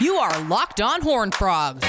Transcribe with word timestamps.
You 0.00 0.16
are 0.16 0.42
Locked 0.44 0.80
On 0.80 1.00
Horn 1.00 1.30
Frogs, 1.30 1.86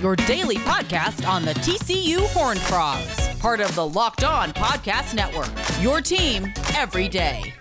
your 0.00 0.16
daily 0.16 0.56
podcast 0.56 1.28
on 1.28 1.44
the 1.44 1.52
TCU 1.54 2.26
Horn 2.28 2.56
Frogs, 2.58 3.28
part 3.38 3.60
of 3.60 3.74
the 3.74 3.86
Locked 3.86 4.24
On 4.24 4.50
Podcast 4.52 5.14
Network. 5.14 5.50
Your 5.82 6.00
team 6.00 6.52
every 6.76 7.08
day. 7.08 7.52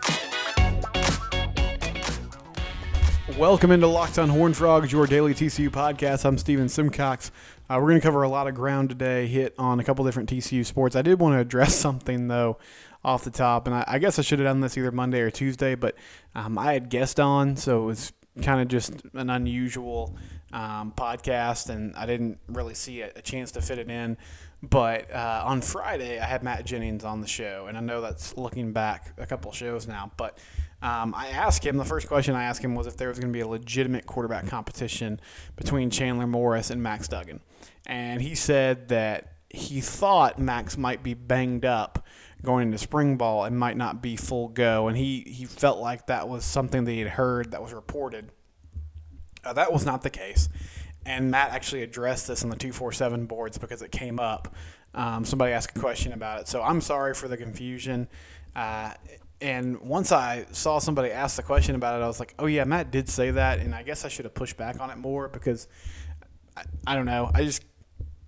Welcome 3.37 3.71
into 3.71 3.87
Locked 3.87 4.19
On 4.19 4.29
Horn 4.29 4.53
Frogs, 4.53 4.91
your 4.91 5.05
daily 5.05 5.33
TCU 5.33 5.69
podcast. 5.69 6.23
I'm 6.25 6.37
Steven 6.37 6.69
Simcox. 6.69 7.31
Uh, 7.69 7.75
we're 7.75 7.89
going 7.89 7.99
to 7.99 8.01
cover 8.01 8.23
a 8.23 8.29
lot 8.29 8.47
of 8.47 8.55
ground 8.55 8.89
today, 8.89 9.27
hit 9.27 9.53
on 9.57 9.79
a 9.79 9.83
couple 9.83 10.05
different 10.05 10.29
TCU 10.29 10.65
sports. 10.65 10.95
I 10.95 11.01
did 11.01 11.19
want 11.19 11.33
to 11.35 11.39
address 11.39 11.75
something, 11.79 12.29
though, 12.29 12.57
off 13.03 13.23
the 13.23 13.31
top, 13.31 13.67
and 13.67 13.75
I, 13.75 13.83
I 13.87 13.99
guess 13.99 14.19
I 14.19 14.21
should 14.21 14.39
have 14.39 14.47
done 14.47 14.59
this 14.59 14.77
either 14.77 14.91
Monday 14.91 15.21
or 15.21 15.31
Tuesday, 15.31 15.75
but 15.75 15.95
um, 16.35 16.57
I 16.57 16.73
had 16.73 16.89
guest 16.89 17.19
on, 17.19 17.55
so 17.55 17.83
it 17.83 17.85
was 17.85 18.13
kind 18.41 18.61
of 18.61 18.67
just 18.67 18.93
an 19.13 19.29
unusual 19.29 20.15
um, 20.53 20.93
podcast, 20.95 21.69
and 21.69 21.95
I 21.95 22.05
didn't 22.05 22.39
really 22.47 22.73
see 22.73 23.01
a, 23.01 23.11
a 23.15 23.21
chance 23.21 23.51
to 23.53 23.61
fit 23.61 23.79
it 23.79 23.89
in. 23.89 24.17
But 24.63 25.13
uh, 25.13 25.43
on 25.45 25.61
Friday, 25.61 26.19
I 26.19 26.25
had 26.25 26.41
Matt 26.41 26.65
Jennings 26.65 27.03
on 27.03 27.21
the 27.21 27.27
show, 27.27 27.67
and 27.67 27.77
I 27.77 27.81
know 27.81 28.01
that's 28.01 28.35
looking 28.37 28.73
back 28.73 29.13
a 29.17 29.25
couple 29.25 29.51
shows 29.51 29.87
now, 29.87 30.11
but 30.17 30.39
um, 30.81 31.13
I 31.15 31.29
asked 31.29 31.65
him, 31.65 31.77
the 31.77 31.85
first 31.85 32.07
question 32.07 32.35
I 32.35 32.43
asked 32.43 32.63
him 32.63 32.75
was 32.75 32.87
if 32.87 32.97
there 32.97 33.07
was 33.07 33.19
going 33.19 33.31
to 33.31 33.37
be 33.37 33.41
a 33.41 33.47
legitimate 33.47 34.05
quarterback 34.05 34.47
competition 34.47 35.19
between 35.55 35.89
Chandler 35.89 36.27
Morris 36.27 36.69
and 36.69 36.81
Max 36.81 37.07
Duggan. 37.07 37.39
And 37.85 38.21
he 38.21 38.35
said 38.35 38.89
that 38.89 39.33
he 39.49 39.81
thought 39.81 40.37
Max 40.39 40.77
might 40.77 41.01
be 41.03 41.13
banged 41.13 41.65
up 41.65 42.05
going 42.47 42.67
into 42.67 42.77
spring 42.77 43.17
ball 43.17 43.43
and 43.43 43.59
might 43.59 43.75
not 43.75 44.01
be 44.01 44.15
full 44.15 44.47
go. 44.47 44.87
And 44.87 44.95
he, 44.95 45.19
he 45.27 45.43
felt 45.43 45.79
like 45.79 46.07
that 46.07 46.29
was 46.29 46.45
something 46.45 46.85
that 46.85 46.91
he 46.93 46.99
had 46.99 47.09
heard 47.09 47.51
that 47.51 47.61
was 47.61 47.73
reported. 47.73 48.31
Uh, 49.43 49.51
that 49.51 49.73
was 49.73 49.85
not 49.85 50.01
the 50.01 50.09
case. 50.09 50.47
And 51.05 51.29
Matt 51.29 51.49
actually 51.49 51.83
addressed 51.83 52.29
this 52.29 52.45
on 52.45 52.49
the 52.49 52.55
247 52.55 53.25
boards 53.25 53.57
because 53.57 53.81
it 53.81 53.91
came 53.91 54.17
up. 54.17 54.55
Um, 54.93 55.25
somebody 55.25 55.51
asked 55.51 55.75
a 55.75 55.79
question 55.81 56.13
about 56.13 56.39
it. 56.39 56.47
So 56.47 56.63
I'm 56.63 56.79
sorry 56.79 57.13
for 57.13 57.27
the 57.27 57.35
confusion. 57.35 58.07
Uh, 58.55 58.93
and 59.41 59.81
once 59.81 60.13
I 60.13 60.45
saw 60.53 60.79
somebody 60.79 61.11
ask 61.11 61.35
the 61.35 61.43
question 61.43 61.75
about 61.75 61.99
it, 61.99 62.03
I 62.05 62.07
was 62.07 62.21
like, 62.21 62.33
oh, 62.39 62.45
yeah, 62.45 62.63
Matt 62.63 62.91
did 62.91 63.09
say 63.09 63.29
that. 63.31 63.59
And 63.59 63.75
I 63.75 63.83
guess 63.83 64.05
I 64.05 64.07
should 64.07 64.23
have 64.23 64.33
pushed 64.33 64.55
back 64.55 64.79
on 64.79 64.89
it 64.89 64.97
more 64.97 65.27
because 65.27 65.67
I, 66.55 66.63
I 66.87 66.95
don't 66.95 67.05
know. 67.05 67.29
I 67.33 67.43
just, 67.43 67.65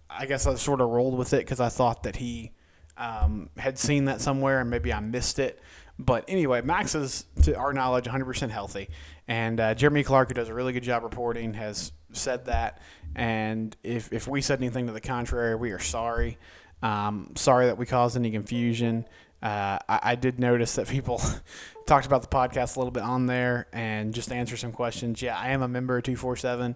I 0.10 0.26
guess 0.26 0.46
I 0.46 0.56
sort 0.56 0.82
of 0.82 0.90
rolled 0.90 1.18
with 1.18 1.32
it 1.32 1.46
because 1.46 1.62
I 1.62 1.70
thought 1.70 2.04
that 2.04 2.18
he 2.18 2.52
um, 3.00 3.50
had 3.58 3.80
seen 3.80 4.06
that 4.06 4.22
somewhere 4.22 4.60
and 4.60 4.70
maybe 4.70 4.94
I 4.94 5.00
missed 5.00 5.40
it. 5.40 5.60
But 5.98 6.26
anyway, 6.28 6.62
Max 6.62 6.96
is, 6.96 7.26
to 7.44 7.56
our 7.56 7.74
knowledge, 7.74 8.06
100% 8.06 8.50
healthy. 8.50 8.90
And 9.28 9.60
uh, 9.60 9.74
Jeremy 9.74 10.04
Clark, 10.04 10.30
who 10.30 10.34
does 10.34 10.50
a 10.50 10.54
really 10.54 10.72
good 10.72 10.84
job 10.84 11.04
reporting, 11.04 11.54
has 11.56 11.92
said 12.14 12.46
that. 12.46 12.82
And 13.16 13.76
if, 13.84 14.14
if 14.14 14.28
we 14.28 14.42
said 14.42 14.60
anything 14.60 14.88
to 14.88 14.94
the 14.94 15.02
contrary, 15.02 15.56
we 15.56 15.72
are 15.72 15.80
sorry. 15.80 16.38
Um, 16.82 17.34
sorry 17.36 17.66
that 17.66 17.78
we 17.78 17.86
caused 17.86 18.16
any 18.16 18.32
confusion. 18.32 19.06
Uh, 19.42 19.80
I, 19.88 20.00
I, 20.04 20.16
did 20.16 20.40
notice 20.40 20.76
that 20.76 20.88
people 20.88 21.22
talked 21.86 22.06
about 22.06 22.22
the 22.22 22.28
podcast 22.28 22.76
a 22.76 22.80
little 22.80 22.92
bit 22.92 23.04
on 23.04 23.26
there 23.26 23.68
and 23.72 24.14
just 24.14 24.32
answer 24.32 24.58
some 24.58 24.74
questions. 24.74 25.22
Yeah, 25.22 25.38
I 25.38 25.50
am 25.50 25.62
a 25.62 25.68
member 25.68 25.98
of 25.98 26.04
247. 26.04 26.76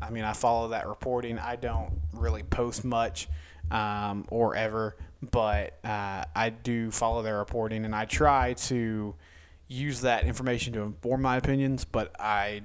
I 0.00 0.10
mean, 0.10 0.24
I 0.24 0.32
follow 0.32 0.68
that 0.68 0.86
reporting. 0.86 1.38
I 1.38 1.56
don't 1.56 2.00
really 2.12 2.44
post 2.44 2.84
much 2.84 3.28
um, 3.70 4.26
or 4.30 4.54
ever, 4.54 4.96
but 5.30 5.78
uh, 5.84 6.24
I 6.34 6.50
do 6.50 6.90
follow 6.90 7.22
their 7.22 7.38
reporting 7.38 7.84
and 7.84 7.94
I 7.94 8.04
try 8.04 8.54
to 8.54 9.14
use 9.68 10.00
that 10.02 10.24
information 10.24 10.72
to 10.74 10.82
inform 10.82 11.22
my 11.22 11.36
opinions, 11.36 11.84
but 11.84 12.14
I 12.20 12.62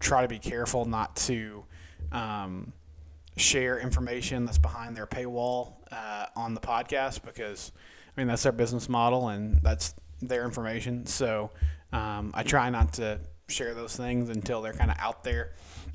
try 0.00 0.22
to 0.22 0.28
be 0.28 0.38
careful 0.38 0.84
not 0.84 1.16
to 1.16 1.64
um, 2.10 2.72
share 3.36 3.78
information 3.78 4.44
that's 4.44 4.58
behind 4.58 4.96
their 4.96 5.06
paywall 5.06 5.74
uh, 5.90 6.26
on 6.36 6.54
the 6.54 6.60
podcast 6.60 7.24
because 7.24 7.72
I 8.16 8.20
mean 8.20 8.28
that's 8.28 8.42
their 8.42 8.52
business 8.52 8.88
model 8.88 9.28
and 9.28 9.60
that's 9.62 9.94
their 10.20 10.44
information. 10.44 11.06
So 11.06 11.50
um, 11.92 12.32
I 12.34 12.42
try 12.42 12.70
not 12.70 12.94
to 12.94 13.20
share 13.48 13.74
those 13.74 13.96
things 13.96 14.28
until 14.28 14.62
they're 14.62 14.72
kind 14.72 14.90
of 14.90 14.96
out 14.98 15.24
there 15.24 15.52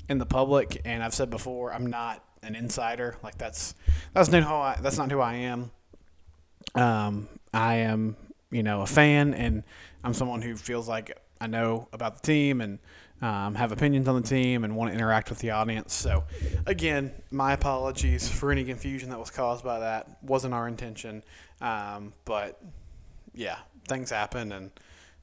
in 0.08 0.18
the 0.18 0.26
public. 0.26 0.80
And 0.84 1.02
I've 1.02 1.14
said 1.14 1.30
before, 1.30 1.72
I'm 1.72 1.86
not 1.86 2.24
an 2.42 2.54
insider. 2.54 3.16
Like 3.22 3.38
that's 3.38 3.74
that's 4.14 4.30
not 4.30 4.42
who 4.42 4.54
I 4.54 4.78
that's 4.80 4.98
not 4.98 5.10
who 5.10 5.20
I 5.20 5.34
am. 5.34 5.70
Um, 6.74 7.28
I 7.52 7.76
am 7.76 8.16
you 8.50 8.62
know 8.62 8.82
a 8.82 8.86
fan, 8.86 9.34
and 9.34 9.62
I'm 10.04 10.14
someone 10.14 10.42
who 10.42 10.56
feels 10.56 10.88
like 10.88 11.18
I 11.40 11.46
know 11.46 11.88
about 11.92 12.22
the 12.22 12.26
team 12.26 12.60
and 12.60 12.78
um, 13.20 13.54
have 13.54 13.72
opinions 13.72 14.06
on 14.08 14.20
the 14.20 14.26
team 14.26 14.64
and 14.64 14.76
want 14.76 14.90
to 14.90 14.94
interact 14.94 15.30
with 15.30 15.40
the 15.40 15.50
audience. 15.50 15.92
So, 15.92 16.24
again, 16.66 17.12
my 17.30 17.52
apologies 17.52 18.28
for 18.28 18.52
any 18.52 18.64
confusion 18.64 19.10
that 19.10 19.18
was 19.18 19.30
caused 19.30 19.64
by 19.64 19.80
that. 19.80 20.18
Wasn't 20.22 20.54
our 20.54 20.68
intention, 20.68 21.22
um, 21.60 22.12
but 22.24 22.60
yeah, 23.34 23.58
things 23.88 24.10
happen, 24.10 24.52
and 24.52 24.70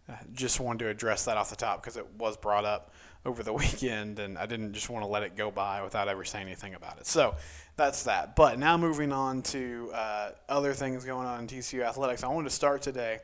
uh, 0.08 0.14
just 0.34 0.60
wanted 0.60 0.80
to 0.80 0.90
address 0.90 1.26
that 1.26 1.38
off 1.38 1.50
the 1.50 1.56
top 1.56 1.82
because 1.82 1.98
it 1.98 2.06
was 2.18 2.38
brought 2.38 2.66
up 2.66 2.92
over 3.26 3.42
the 3.42 3.54
weekend, 3.54 4.20
and 4.20 4.38
I 4.38 4.46
didn't 4.46 4.74
just 4.74 4.90
want 4.90 5.04
to 5.04 5.08
let 5.08 5.24
it 5.24 5.36
go 5.36 5.52
by 5.52 5.82
without 5.84 6.08
ever 6.08 6.24
saying 6.24 6.46
anything 6.46 6.76
about 6.76 7.00
it. 7.00 7.08
So 7.08 7.36
that's 7.76 8.04
that. 8.04 8.36
But 8.36 8.60
now 8.60 8.78
moving 8.78 9.12
on 9.12 9.42
to 9.44 9.92
uh, 9.94 10.30
other 10.48 10.74
things 10.74 11.06
going 11.06 11.28
on 11.28 11.42
in 11.42 11.48
TCU 11.48 11.84
athletics, 11.84 12.24
I 12.24 12.28
wanted 12.28 12.50
to 12.50 12.56
start 12.56 12.82
today 12.82 13.20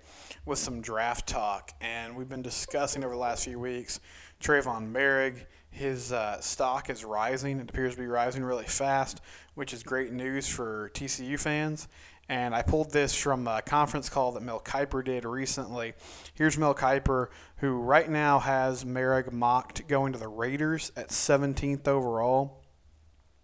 with 0.45 0.59
some 0.59 0.81
draft 0.81 1.27
talk, 1.27 1.71
and 1.81 2.15
we've 2.15 2.29
been 2.29 2.41
discussing 2.41 3.03
over 3.03 3.13
the 3.13 3.19
last 3.19 3.45
few 3.45 3.59
weeks 3.59 3.99
Tre'von 4.41 4.91
Moehrig. 4.91 5.45
His 5.69 6.11
uh, 6.11 6.41
stock 6.41 6.89
is 6.89 7.05
rising. 7.05 7.59
It 7.59 7.69
appears 7.69 7.95
to 7.95 8.01
be 8.01 8.07
rising 8.07 8.43
really 8.43 8.65
fast, 8.65 9.21
which 9.53 9.73
is 9.73 9.83
great 9.83 10.11
news 10.11 10.47
for 10.47 10.91
TCU 10.93 11.39
fans. 11.39 11.87
And 12.31 12.55
I 12.55 12.61
pulled 12.61 12.93
this 12.93 13.13
from 13.13 13.45
a 13.45 13.61
conference 13.61 14.07
call 14.07 14.31
that 14.31 14.41
Mel 14.41 14.61
Kiper 14.61 15.03
did 15.03 15.25
recently. 15.25 15.95
Here's 16.33 16.57
Mel 16.57 16.73
Kiper, 16.73 17.27
who 17.57 17.73
right 17.73 18.09
now 18.09 18.39
has 18.39 18.85
Moehrig 18.85 19.33
mocked 19.33 19.85
going 19.89 20.13
to 20.13 20.17
the 20.17 20.29
Raiders 20.29 20.93
at 20.95 21.09
17th 21.09 21.89
overall. 21.89 22.63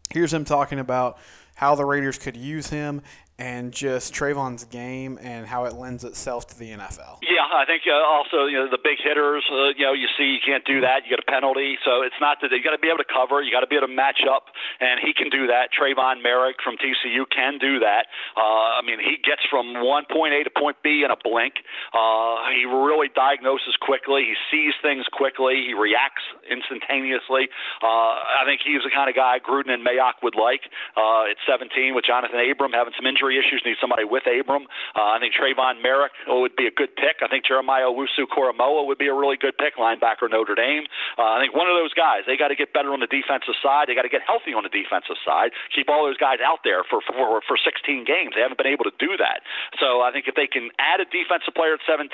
Here's 0.10 0.34
him 0.34 0.46
talking 0.46 0.80
about 0.80 1.18
how 1.56 1.76
the 1.76 1.84
Raiders 1.84 2.18
could 2.18 2.38
use 2.38 2.70
him 2.70 3.02
and 3.40 3.72
just 3.72 4.14
Tre'von's 4.14 4.66
game 4.66 5.20
and 5.22 5.46
how 5.46 5.66
it 5.66 5.74
lends 5.74 6.04
itself 6.04 6.48
to 6.48 6.58
the 6.58 6.72
NFL. 6.72 7.22
Yeah, 7.22 7.46
I 7.46 7.66
think 7.66 7.84
uh, 7.86 7.94
also 7.94 8.50
you 8.50 8.58
know 8.58 8.66
the 8.70 8.82
big 8.82 8.98
hitters. 8.98 9.46
Uh, 9.46 9.78
you 9.78 9.86
know, 9.86 9.94
you 9.94 10.08
see 10.18 10.26
you 10.26 10.42
can't 10.44 10.66
do 10.66 10.82
that. 10.82 11.06
You 11.06 11.14
get 11.14 11.22
a 11.22 11.30
penalty, 11.30 11.78
so 11.86 12.02
it's 12.02 12.18
not 12.20 12.42
that 12.42 12.50
you 12.50 12.64
got 12.64 12.74
to 12.74 12.82
be 12.82 12.90
able 12.90 12.98
to 12.98 13.12
cover. 13.12 13.42
You 13.42 13.52
got 13.54 13.62
to 13.62 13.70
be 13.70 13.78
able 13.78 13.88
to 13.88 13.94
match 13.94 14.26
up, 14.26 14.50
and 14.82 15.00
he 15.00 15.14
can 15.14 15.30
do 15.30 15.46
that. 15.48 15.70
Tre'von 15.70 16.26
Moehrig 16.26 16.58
from 16.66 16.82
TCU 16.82 17.30
can 17.30 17.62
do 17.62 17.78
that. 17.86 18.10
Uh, 18.34 18.82
I 18.82 18.82
mean, 18.82 18.98
he 18.98 19.22
gets 19.22 19.46
from 19.50 19.86
one 19.86 20.10
point 20.10 20.34
A 20.34 20.42
to 20.42 20.50
point 20.50 20.82
B 20.82 21.06
in 21.06 21.12
a 21.14 21.20
blink. 21.22 21.62
Uh, 21.94 22.50
he 22.58 22.66
really 22.66 23.14
diagnoses 23.14 23.78
quickly. 23.78 24.34
He 24.34 24.36
sees 24.50 24.74
things 24.82 25.06
quickly. 25.14 25.62
He 25.62 25.74
reacts 25.78 26.26
instantaneously. 26.50 27.54
Uh, 27.86 28.18
I 28.42 28.50
think 28.50 28.66
he's 28.66 28.82
the 28.82 28.90
kind 28.90 29.10
of 29.10 29.16
guy 29.16 29.38
Gruden 29.38 29.70
and 29.70 29.86
Mayock 29.86 30.26
would 30.26 30.36
like 30.36 30.66
uh, 30.98 31.30
at 31.30 31.38
17 31.46 31.94
with 31.94 32.06
Jonathan 32.06 32.42
Abram 32.42 32.74
having 32.74 32.98
some 32.98 33.06
injury 33.06 33.27
injury 33.28 33.44
issues, 33.44 33.62
need 33.66 33.76
somebody 33.80 34.04
with 34.04 34.24
Abram. 34.24 34.68
Uh, 34.96 35.16
I 35.16 35.20
think 35.20 35.36
Tre'von 35.36 35.84
Moehrig 35.84 36.16
would 36.28 36.56
be 36.56 36.68
a 36.68 36.72
good 36.72 36.96
pick. 36.96 37.20
I 37.22 37.28
think 37.28 37.46
Jeremiah 37.46 37.92
Owusu-Koramoah 37.92 38.88
would 38.88 38.98
be 38.98 39.08
a 39.08 39.14
really 39.14 39.38
good 39.38 39.58
pick, 39.58 39.76
linebacker 39.76 40.32
Notre 40.32 40.56
Dame. 40.56 40.88
Uh, 41.18 41.36
I 41.36 41.40
think 41.44 41.56
one 41.56 41.68
of 41.68 41.76
those 41.76 41.94
guys. 41.94 42.24
They 42.26 42.38
got 42.38 42.50
to 42.50 42.56
get 42.56 42.74
better 42.74 42.94
on 42.94 43.00
the 43.00 43.12
defensive 43.12 43.56
side. 43.62 43.88
They 43.88 43.96
got 43.96 44.08
to 44.08 44.14
get 44.14 44.24
healthy 44.24 44.54
on 44.56 44.64
the 44.64 44.72
defensive 44.72 45.20
side. 45.24 45.52
Keep 45.76 45.90
all 45.90 46.08
those 46.08 46.18
guys 46.18 46.40
out 46.40 46.64
there 46.64 46.84
for 46.88 47.04
for 47.04 47.42
for 47.44 47.58
16 47.60 48.08
games. 48.08 48.34
They 48.36 48.42
haven't 48.42 48.58
been 48.58 48.72
able 48.72 48.88
to 48.88 48.96
do 49.00 49.18
that. 49.20 49.44
So 49.80 50.02
I 50.02 50.12
think 50.12 50.28
if 50.28 50.36
they 50.36 50.48
can 50.48 50.72
add 50.80 51.00
a 51.04 51.08
defensive 51.08 51.54
player 51.56 51.76
at 51.76 51.84
17, 51.84 52.08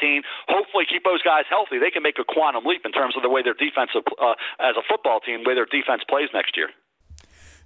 hopefully 0.50 0.86
keep 0.90 1.04
those 1.04 1.22
guys 1.22 1.46
healthy, 1.50 1.78
they 1.78 1.92
can 1.92 2.04
make 2.04 2.18
a 2.18 2.26
quantum 2.26 2.66
leap 2.66 2.86
in 2.86 2.92
terms 2.92 3.16
of 3.16 3.22
the 3.22 3.30
way 3.30 3.42
their 3.42 3.58
defensive 3.58 4.06
uh, 4.18 4.36
as 4.60 4.76
a 4.78 4.84
football 4.86 5.20
team, 5.20 5.44
the 5.44 5.50
way 5.50 5.56
their 5.56 5.70
defense 5.70 6.02
plays 6.08 6.30
next 6.34 6.58
year 6.58 6.70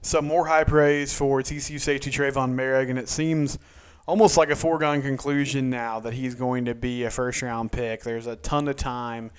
some 0.01 0.25
more 0.25 0.47
high 0.47 0.63
praise 0.63 1.13
for 1.13 1.41
TCU 1.41 1.79
safety 1.79 2.11
Tre'von 2.11 2.55
Moehrig, 2.55 2.89
and 2.89 2.99
it 2.99 3.09
seems 3.09 3.57
almost 4.07 4.37
like 4.37 4.49
a 4.49 4.55
foregone 4.55 5.01
conclusion 5.01 5.69
now 5.69 5.99
that 5.99 6.13
he's 6.13 6.33
going 6.33 6.65
to 6.65 6.75
be 6.75 7.03
a 7.03 7.09
first 7.09 7.41
round 7.41 7.71
pick. 7.71 8.03
There's 8.03 8.27
a 8.27 8.37
ton 8.37 8.67
of 8.67 8.75
time 8.75 9.31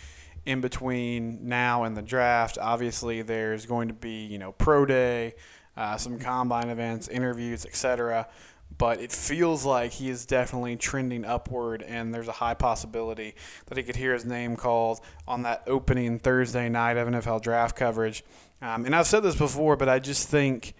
in 0.44 0.60
between 0.60 1.48
now 1.48 1.84
and 1.84 1.96
the 1.96 2.02
draft. 2.02 2.58
Obviously, 2.60 3.22
there's 3.22 3.66
going 3.66 3.88
to 3.88 3.94
be 3.94 4.26
you 4.26 4.38
know 4.38 4.52
pro 4.52 4.84
day, 4.84 5.34
uh, 5.76 5.96
some 5.96 6.18
combine 6.18 6.68
events, 6.68 7.08
interviews, 7.08 7.64
etc. 7.64 8.28
But 8.76 9.00
it 9.00 9.10
feels 9.10 9.64
like 9.64 9.92
he 9.92 10.10
is 10.10 10.26
definitely 10.26 10.76
trending 10.76 11.24
upward, 11.24 11.82
and 11.82 12.14
there's 12.14 12.28
a 12.28 12.32
high 12.32 12.54
possibility 12.54 13.34
that 13.66 13.78
he 13.78 13.82
could 13.82 13.96
hear 13.96 14.12
his 14.12 14.26
name 14.26 14.56
called 14.56 15.00
on 15.26 15.42
that 15.42 15.62
opening 15.66 16.18
Thursday 16.18 16.68
night 16.68 16.98
of 16.98 17.08
NFL 17.08 17.40
draft 17.42 17.74
coverage. 17.74 18.22
Um, 18.60 18.86
and 18.86 18.94
I've 18.94 19.06
said 19.06 19.22
this 19.22 19.36
before, 19.36 19.76
but 19.76 19.88
I 19.88 19.98
just 19.98 20.28
think 20.28 20.74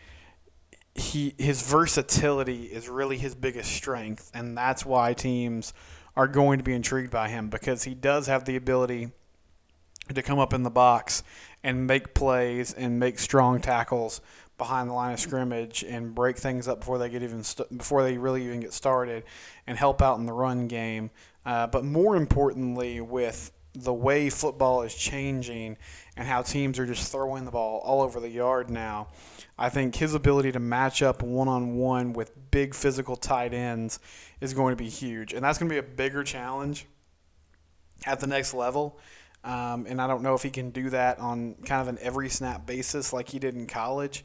he 0.95 1.35
his 1.39 1.63
versatility 1.63 2.65
is 2.65 2.89
really 2.89 3.19
his 3.19 3.35
biggest 3.35 3.71
strength, 3.73 4.31
and 4.35 4.57
that's 4.57 4.85
why 4.85 5.15
teams 5.15 5.73
are 6.17 6.27
going 6.27 6.59
to 6.59 6.65
be 6.65 6.75
intrigued 6.75 7.11
by 7.11 7.29
him 7.29 7.49
because 7.49 7.85
he 7.85 7.95
does 7.95 8.27
have 8.27 8.45
the 8.45 8.57
ability 8.57 9.11
to 10.13 10.23
come 10.23 10.39
up 10.39 10.53
in 10.53 10.63
the 10.63 10.71
box 10.71 11.23
and 11.63 11.87
make 11.87 12.15
plays 12.15 12.73
and 12.73 12.99
make 12.99 13.19
strong 13.19 13.61
tackles 13.61 14.21
behind 14.57 14.91
the 14.91 14.93
line 14.93 15.13
of 15.13 15.21
scrimmage 15.21 15.85
and 15.85 16.15
break 16.15 16.37
things 16.37 16.67
up 16.67 16.81
before 16.81 16.99
they 16.99 17.09
get 17.09 17.23
even 17.23 17.45
st- 17.45 17.79
before 17.79 18.03
they 18.03 18.19
really 18.19 18.45
even 18.45 18.59
get 18.59 18.73
started 18.73 19.23
and 19.67 19.79
help 19.79 20.03
out 20.03 20.19
in 20.19 20.27
the 20.27 20.33
run 20.33 20.67
game. 20.67 21.11
Uh, 21.47 21.67
but 21.69 21.85
more 21.85 22.17
importantly, 22.17 23.01
with 23.01 23.53
the 23.83 23.93
way 23.93 24.31
football 24.31 24.83
is 24.83 24.95
changing 24.95 25.77
and 26.17 26.27
how 26.27 26.43
teams 26.43 26.79
are 26.79 26.87
just 26.87 27.13
throwing 27.13 27.45
the 27.45 27.51
ball 27.51 27.81
all 27.85 28.03
over 28.03 28.21
the 28.21 28.29
yard 28.29 28.71
now, 28.71 29.09
I 29.59 29.69
think 29.69 29.97
his 29.97 30.15
ability 30.15 30.53
to 30.53 30.61
match 30.61 31.03
up 31.03 31.23
one 31.23 31.49
on 31.49 31.77
one 31.77 32.13
with 32.13 32.33
big 32.51 32.75
physical 32.75 33.17
tight 33.17 33.55
ends 33.55 33.99
is 34.41 34.55
going 34.55 34.77
to 34.77 34.83
be 34.83 34.89
huge. 34.89 35.33
And 35.33 35.45
that's 35.45 35.59
going 35.59 35.69
to 35.69 35.73
be 35.73 35.79
a 35.79 35.83
bigger 35.83 36.25
challenge 36.25 36.87
at 38.07 38.21
the 38.21 38.27
next 38.27 38.55
level. 38.55 38.99
Um, 39.45 39.87
and 39.89 40.01
I 40.01 40.07
don't 40.07 40.23
know 40.23 40.35
if 40.35 40.43
he 40.43 40.51
can 40.51 40.71
do 40.71 40.91
that 40.91 41.19
on 41.19 41.55
kind 41.65 41.81
of 41.81 41.89
an 41.89 41.99
every 42.01 42.29
snap 42.29 42.67
basis 42.67 43.13
like 43.13 43.29
he 43.29 43.39
did 43.39 43.55
in 43.55 43.67
college. 43.67 44.25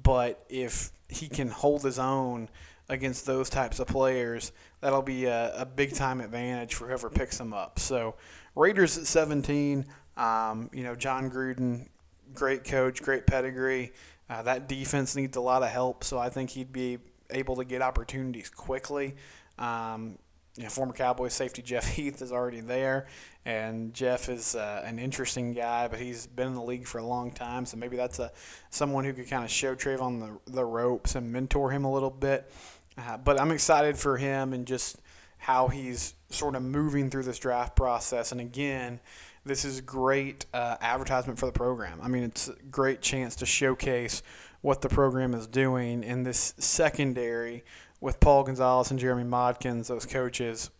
But 0.00 0.44
if 0.48 0.90
he 1.08 1.28
can 1.28 1.48
hold 1.48 1.82
his 1.82 1.98
own 1.98 2.48
against 2.92 3.26
those 3.26 3.48
types 3.50 3.80
of 3.80 3.86
players, 3.86 4.52
that'll 4.80 5.02
be 5.02 5.24
a, 5.26 5.52
a 5.56 5.66
big 5.66 5.94
time 5.94 6.20
advantage 6.20 6.74
for 6.74 6.86
whoever 6.86 7.10
picks 7.10 7.38
them 7.38 7.52
up. 7.52 7.78
So 7.78 8.14
Raiders 8.54 8.98
at 8.98 9.06
17, 9.06 9.86
um, 10.16 10.70
you 10.72 10.82
know, 10.82 10.94
Jon 10.94 11.30
Gruden, 11.30 11.88
great 12.34 12.64
coach, 12.64 13.02
great 13.02 13.26
pedigree. 13.26 13.92
Uh, 14.28 14.42
that 14.42 14.68
defense 14.68 15.16
needs 15.16 15.36
a 15.36 15.40
lot 15.40 15.62
of 15.62 15.68
help, 15.68 16.04
so 16.04 16.18
I 16.18 16.28
think 16.28 16.50
he'd 16.50 16.72
be 16.72 16.98
able 17.30 17.56
to 17.56 17.64
get 17.64 17.82
opportunities 17.82 18.48
quickly. 18.48 19.16
Um, 19.58 20.18
you 20.56 20.64
know, 20.64 20.68
former 20.68 20.92
Cowboys 20.92 21.32
safety 21.32 21.62
Jeff 21.62 21.86
Heath 21.96 22.20
is 22.20 22.32
already 22.32 22.60
there, 22.60 23.06
and 23.44 23.92
Jeff 23.94 24.28
is 24.28 24.54
uh, 24.54 24.82
an 24.84 24.98
interesting 24.98 25.54
guy, 25.54 25.88
but 25.88 25.98
he's 25.98 26.26
been 26.26 26.48
in 26.48 26.54
the 26.54 26.62
league 26.62 26.86
for 26.86 26.98
a 26.98 27.06
long 27.06 27.30
time, 27.30 27.64
so 27.64 27.76
maybe 27.76 27.96
that's 27.96 28.18
a 28.18 28.30
someone 28.70 29.04
who 29.04 29.12
could 29.12 29.28
kind 29.28 29.44
of 29.44 29.50
show 29.50 29.74
Tre'von 29.74 30.20
the 30.20 30.52
the 30.52 30.64
ropes 30.64 31.14
and 31.14 31.32
mentor 31.32 31.70
him 31.70 31.84
a 31.84 31.92
little 31.92 32.10
bit. 32.10 32.50
Uh, 32.98 33.16
but 33.16 33.40
I'm 33.40 33.50
excited 33.50 33.96
for 33.96 34.16
him 34.16 34.52
and 34.52 34.66
just 34.66 35.00
how 35.38 35.68
he's 35.68 36.14
sort 36.30 36.54
of 36.54 36.62
moving 36.62 37.10
through 37.10 37.24
this 37.24 37.38
draft 37.38 37.74
process. 37.74 38.32
And 38.32 38.40
again, 38.40 39.00
this 39.44 39.64
is 39.64 39.80
great 39.80 40.46
uh, 40.54 40.76
advertisement 40.80 41.38
for 41.38 41.46
the 41.46 41.52
program. 41.52 41.98
I 42.02 42.08
mean, 42.08 42.22
it's 42.22 42.48
a 42.48 42.54
great 42.70 43.00
chance 43.00 43.36
to 43.36 43.46
showcase 43.46 44.22
what 44.60 44.80
the 44.80 44.88
program 44.88 45.34
is 45.34 45.46
doing 45.46 46.04
in 46.04 46.22
this 46.22 46.54
secondary 46.58 47.64
with 48.00 48.20
Paul 48.20 48.44
Gonzales 48.44 48.90
and 48.90 49.00
Jeremy 49.00 49.24
Modkins, 49.24 49.86
those 49.86 50.06
coaches, 50.06 50.70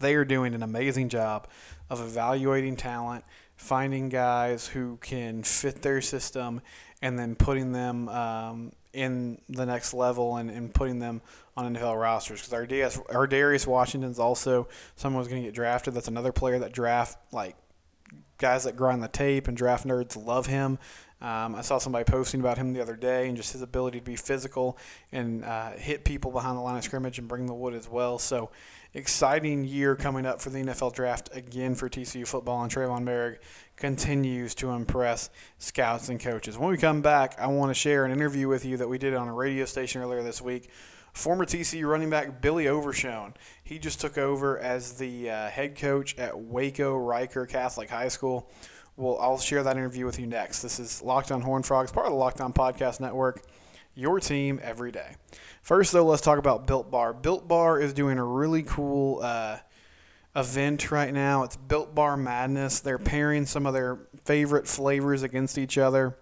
they 0.00 0.14
are 0.14 0.24
doing 0.24 0.54
an 0.54 0.62
amazing 0.62 1.08
job 1.08 1.48
of 1.90 2.00
evaluating 2.00 2.76
talent, 2.76 3.24
finding 3.56 4.08
guys 4.08 4.66
who 4.68 4.98
can 5.02 5.42
fit 5.42 5.82
their 5.82 6.00
system, 6.00 6.62
and 7.02 7.18
then 7.18 7.34
putting 7.34 7.72
them 7.72 8.08
um, 8.08 8.72
in 8.92 9.40
the 9.48 9.66
next 9.66 9.92
level 9.92 10.36
and, 10.36 10.50
and 10.50 10.72
putting 10.72 11.00
them 11.00 11.20
on 11.56 11.74
NFL 11.74 12.00
rosters. 12.00 12.40
Because 12.40 12.52
our, 12.52 12.66
DS, 12.66 12.96
Ar'Darius 12.98 13.66
Washington's 13.66 14.18
also 14.18 14.68
someone 14.96 15.22
who's 15.22 15.28
going 15.28 15.42
to 15.42 15.48
get 15.48 15.54
drafted. 15.54 15.94
That's 15.94 16.08
another 16.08 16.32
player 16.32 16.60
that 16.60 16.72
draft 16.72 17.18
like 17.32 17.56
guys 18.38 18.64
that 18.64 18.76
grind 18.76 19.02
the 19.02 19.08
tape 19.08 19.48
and 19.48 19.56
draft 19.56 19.86
nerds 19.86 20.16
love 20.16 20.46
him. 20.46 20.78
Um, 21.22 21.54
I 21.54 21.60
saw 21.60 21.78
somebody 21.78 22.04
posting 22.04 22.40
about 22.40 22.58
him 22.58 22.72
the 22.72 22.82
other 22.82 22.96
day 22.96 23.28
and 23.28 23.36
just 23.36 23.52
his 23.52 23.62
ability 23.62 24.00
to 24.00 24.04
be 24.04 24.16
physical 24.16 24.76
and 25.12 25.44
uh, 25.44 25.70
hit 25.70 26.04
people 26.04 26.32
behind 26.32 26.58
the 26.58 26.60
line 26.60 26.76
of 26.76 26.82
scrimmage 26.82 27.20
and 27.20 27.28
bring 27.28 27.46
the 27.46 27.54
wood 27.54 27.74
as 27.74 27.88
well. 27.88 28.18
So, 28.18 28.50
exciting 28.92 29.64
year 29.64 29.94
coming 29.94 30.26
up 30.26 30.40
for 30.40 30.50
the 30.50 30.58
NFL 30.58 30.94
draft 30.94 31.30
again 31.32 31.76
for 31.76 31.88
TCU 31.88 32.26
football. 32.26 32.60
And 32.62 32.72
Tre'von 32.72 33.04
Moehrig 33.04 33.38
continues 33.76 34.56
to 34.56 34.70
impress 34.70 35.30
scouts 35.58 36.08
and 36.08 36.18
coaches. 36.18 36.58
When 36.58 36.70
we 36.70 36.76
come 36.76 37.02
back, 37.02 37.38
I 37.38 37.46
want 37.46 37.70
to 37.70 37.74
share 37.74 38.04
an 38.04 38.10
interview 38.10 38.48
with 38.48 38.64
you 38.64 38.76
that 38.78 38.88
we 38.88 38.98
did 38.98 39.14
on 39.14 39.28
a 39.28 39.32
radio 39.32 39.64
station 39.64 40.02
earlier 40.02 40.24
this 40.24 40.42
week. 40.42 40.70
Former 41.12 41.44
TCU 41.44 41.86
running 41.86 42.10
back 42.10 42.40
Billy 42.40 42.64
Overshone. 42.64 43.34
He 43.62 43.78
just 43.78 44.00
took 44.00 44.18
over 44.18 44.58
as 44.58 44.94
the 44.94 45.30
uh, 45.30 45.48
head 45.50 45.76
coach 45.76 46.18
at 46.18 46.36
Waco 46.36 46.96
Reicher 46.98 47.48
Catholic 47.48 47.90
High 47.90 48.08
School. 48.08 48.50
Well, 48.96 49.16
I'll 49.20 49.38
share 49.38 49.62
that 49.62 49.76
interview 49.78 50.04
with 50.04 50.18
you 50.18 50.26
next. 50.26 50.60
This 50.60 50.78
is 50.78 51.00
Locked 51.00 51.32
on 51.32 51.40
Horn 51.40 51.62
Frogs, 51.62 51.90
part 51.90 52.06
of 52.06 52.12
the 52.12 52.18
Locked 52.18 52.42
on 52.42 52.52
Podcast 52.52 53.00
Network. 53.00 53.42
Your 53.94 54.20
team 54.20 54.60
every 54.62 54.92
day. 54.92 55.16
First, 55.62 55.92
though, 55.92 56.04
let's 56.04 56.20
talk 56.20 56.38
about 56.38 56.66
Built 56.66 56.90
Bar. 56.90 57.14
Built 57.14 57.48
Bar 57.48 57.80
is 57.80 57.94
doing 57.94 58.18
a 58.18 58.24
really 58.24 58.62
cool 58.62 59.20
uh, 59.22 59.58
event 60.36 60.90
right 60.90 61.12
now. 61.12 61.42
It's 61.42 61.56
Built 61.56 61.94
Bar 61.94 62.18
Madness. 62.18 62.80
They're 62.80 62.98
pairing 62.98 63.46
some 63.46 63.64
of 63.64 63.72
their 63.72 63.98
favorite 64.24 64.68
flavors 64.68 65.22
against 65.22 65.56
each 65.56 65.78
other, 65.78 66.14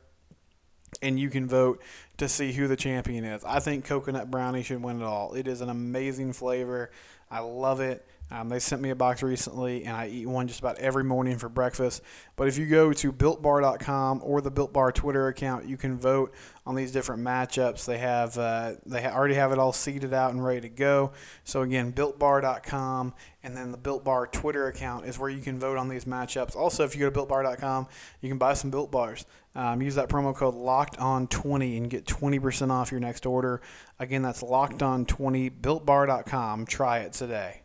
and 1.02 1.19
you 1.19 1.28
can 1.28 1.49
vote 1.49 1.82
to 2.19 2.28
see 2.28 2.52
who 2.52 2.69
the 2.69 2.76
champion 2.76 3.25
is. 3.25 3.43
I 3.44 3.58
think 3.58 3.84
coconut 3.84 4.31
brownie 4.31 4.62
should 4.62 4.81
win 4.82 5.00
it 5.00 5.05
all. 5.05 5.34
It 5.34 5.49
is 5.49 5.61
an 5.61 5.70
amazing 5.70 6.34
flavor. 6.34 6.93
I 7.31 7.40
love 7.40 7.81
it. 7.81 8.06
Um, 8.30 8.48
they 8.48 8.60
sent 8.60 8.80
me 8.80 8.90
a 8.90 8.94
box 8.94 9.22
recently, 9.22 9.84
and 9.84 9.96
I 9.96 10.08
eat 10.08 10.26
one 10.26 10.46
just 10.46 10.60
about 10.60 10.78
every 10.78 11.02
morning 11.02 11.36
for 11.36 11.48
breakfast. 11.48 12.02
But 12.36 12.48
if 12.48 12.58
you 12.58 12.66
go 12.66 12.92
to 12.92 13.12
BuiltBar.com 13.12 14.20
or 14.22 14.40
the 14.40 14.50
Built 14.50 14.72
Bar 14.72 14.92
Twitter 14.92 15.28
account, 15.28 15.66
you 15.66 15.76
can 15.76 15.98
vote 15.98 16.32
on 16.64 16.76
these 16.76 16.92
different 16.92 17.22
matchups. 17.22 17.84
They 17.84 17.98
have 17.98 18.38
uh, 18.38 18.74
they 18.86 19.04
already 19.04 19.34
have 19.34 19.50
it 19.50 19.58
all 19.58 19.72
seeded 19.72 20.14
out 20.14 20.32
and 20.32 20.44
ready 20.44 20.60
to 20.60 20.68
go. 20.68 21.12
So 21.44 21.62
again, 21.62 21.92
BuiltBar.com 21.92 23.14
and 23.42 23.56
then 23.56 23.72
the 23.72 23.78
Built 23.78 24.04
Bar 24.04 24.26
Twitter 24.26 24.68
account 24.68 25.06
is 25.06 25.18
where 25.18 25.30
you 25.30 25.40
can 25.40 25.58
vote 25.58 25.78
on 25.78 25.88
these 25.88 26.04
matchups. 26.04 26.54
Also, 26.54 26.84
if 26.84 26.94
you 26.94 27.00
go 27.00 27.10
to 27.10 27.26
BuiltBar.com, 27.26 27.88
you 28.20 28.28
can 28.28 28.38
buy 28.38 28.54
some 28.54 28.70
Built 28.70 28.92
Bars. 28.92 29.24
Um, 29.54 29.82
use 29.82 29.96
that 29.96 30.08
promo 30.08 30.34
code 30.34 30.54
Locked 30.54 30.98
On 30.98 31.26
20 31.26 31.76
and 31.76 31.90
get 31.90 32.04
20% 32.04 32.70
off 32.70 32.92
your 32.92 33.00
next 33.00 33.26
order. 33.26 33.60
Again, 33.98 34.22
that's 34.22 34.42
Locked 34.42 34.82
On 34.82 35.04
20. 35.04 35.50
BuiltBar.com. 35.50 36.66
Try 36.66 37.00
it 37.00 37.12
today. 37.12 37.62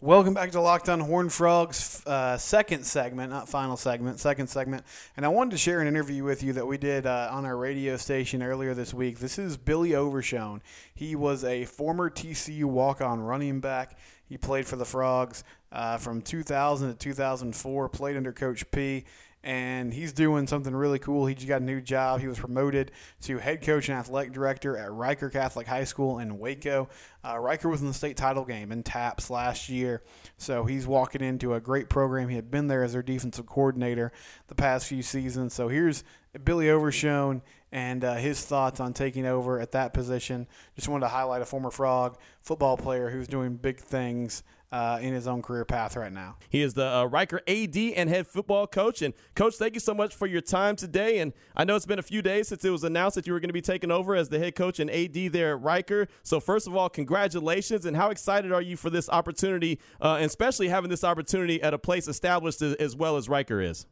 Welcome 0.00 0.32
back 0.32 0.52
to 0.52 0.60
Locked 0.60 0.88
On 0.88 1.00
Horn 1.00 1.28
Frogs, 1.28 2.06
uh, 2.06 2.36
second 2.36 2.86
segment, 2.86 3.32
not 3.32 3.48
final 3.48 3.76
segment, 3.76 4.20
second 4.20 4.46
segment. 4.46 4.84
And 5.16 5.26
I 5.26 5.28
wanted 5.28 5.50
to 5.50 5.58
share 5.58 5.80
an 5.80 5.88
interview 5.88 6.22
with 6.22 6.40
you 6.40 6.52
that 6.52 6.64
we 6.64 6.78
did 6.78 7.04
uh, 7.04 7.30
on 7.32 7.44
our 7.44 7.56
radio 7.56 7.96
station 7.96 8.40
earlier 8.40 8.74
this 8.74 8.94
week. 8.94 9.18
This 9.18 9.40
is 9.40 9.56
Billy 9.56 9.90
Overshone. 9.90 10.60
He 10.94 11.16
was 11.16 11.42
a 11.42 11.64
former 11.64 12.10
TCU 12.10 12.66
walk 12.66 13.00
on 13.00 13.18
running 13.18 13.58
back. 13.58 13.98
He 14.28 14.38
played 14.38 14.66
for 14.66 14.76
the 14.76 14.84
Frogs 14.84 15.42
uh, 15.72 15.96
from 15.96 16.22
2000 16.22 16.90
to 16.90 16.94
2004, 16.94 17.88
played 17.88 18.16
under 18.16 18.32
Coach 18.32 18.70
P 18.70 19.04
and 19.44 19.94
he's 19.94 20.12
doing 20.12 20.46
something 20.46 20.74
really 20.74 20.98
cool. 20.98 21.26
He 21.26 21.34
just 21.34 21.48
got 21.48 21.60
a 21.60 21.64
new 21.64 21.80
job. 21.80 22.20
He 22.20 22.26
was 22.26 22.38
promoted 22.38 22.90
to 23.22 23.38
head 23.38 23.62
coach 23.62 23.88
and 23.88 23.98
athletic 23.98 24.32
director 24.32 24.76
at 24.76 24.90
Reicher 24.90 25.32
Catholic 25.32 25.66
High 25.66 25.84
School 25.84 26.18
in 26.18 26.38
Waco. 26.38 26.88
Uh, 27.22 27.34
Reicher 27.34 27.70
was 27.70 27.80
in 27.80 27.86
the 27.86 27.94
state 27.94 28.16
title 28.16 28.44
game 28.44 28.72
in 28.72 28.82
TAPPS 28.82 29.30
last 29.30 29.68
year, 29.68 30.02
so 30.38 30.64
he's 30.64 30.86
walking 30.86 31.20
into 31.20 31.54
a 31.54 31.60
great 31.60 31.88
program. 31.88 32.28
He 32.28 32.36
had 32.36 32.50
been 32.50 32.66
there 32.66 32.82
as 32.82 32.92
their 32.92 33.02
defensive 33.02 33.46
coordinator 33.46 34.12
the 34.48 34.54
past 34.54 34.86
few 34.86 35.02
seasons. 35.02 35.54
So 35.54 35.68
here's 35.68 36.04
Billy 36.44 36.66
Overshone 36.66 37.42
and 37.70 38.02
uh, 38.02 38.14
his 38.14 38.44
thoughts 38.44 38.80
on 38.80 38.92
taking 38.92 39.26
over 39.26 39.60
at 39.60 39.72
that 39.72 39.92
position. 39.92 40.46
Just 40.74 40.88
wanted 40.88 41.06
to 41.06 41.08
highlight 41.08 41.42
a 41.42 41.46
former 41.46 41.70
Frog 41.70 42.18
football 42.40 42.76
player 42.76 43.10
who's 43.10 43.28
doing 43.28 43.56
big 43.56 43.78
things 43.78 44.42
uh, 44.70 44.98
in 45.00 45.14
his 45.14 45.26
own 45.26 45.40
career 45.40 45.64
path 45.64 45.96
right 45.96 46.12
now. 46.12 46.36
He 46.50 46.60
is 46.60 46.74
the 46.74 46.84
uh, 46.84 47.08
Reicher 47.08 47.40
AD 47.48 47.76
and 47.96 48.08
head 48.08 48.26
football 48.26 48.66
coach. 48.66 49.00
And 49.00 49.14
coach, 49.34 49.54
thank 49.54 49.74
you 49.74 49.80
so 49.80 49.94
much 49.94 50.14
for 50.14 50.26
your 50.26 50.40
time 50.40 50.76
today. 50.76 51.18
And 51.18 51.32
I 51.56 51.64
know 51.64 51.76
it's 51.76 51.86
been 51.86 51.98
a 51.98 52.02
few 52.02 52.20
days 52.20 52.48
since 52.48 52.64
it 52.64 52.70
was 52.70 52.84
announced 52.84 53.14
that 53.14 53.26
you 53.26 53.32
were 53.32 53.40
going 53.40 53.48
to 53.48 53.54
be 53.54 53.62
taking 53.62 53.90
over 53.90 54.14
as 54.14 54.28
the 54.28 54.38
head 54.38 54.54
coach 54.54 54.78
and 54.78 54.90
AD 54.90 55.32
there 55.32 55.56
at 55.56 55.62
Reicher. 55.62 56.08
So 56.22 56.40
first 56.40 56.66
of 56.66 56.76
all, 56.76 56.88
congratulations! 56.88 57.86
And 57.86 57.96
how 57.96 58.10
excited 58.10 58.52
are 58.52 58.62
you 58.62 58.76
for 58.76 58.90
this 58.90 59.08
opportunity, 59.08 59.78
uh, 60.00 60.16
and 60.16 60.26
especially 60.26 60.68
having 60.68 60.90
this 60.90 61.04
opportunity 61.04 61.62
at 61.62 61.72
a 61.72 61.78
place 61.78 62.08
established 62.08 62.60
as, 62.60 62.74
as 62.74 62.94
well 62.94 63.16
as 63.16 63.28
Reicher 63.28 63.64
is? 63.64 63.86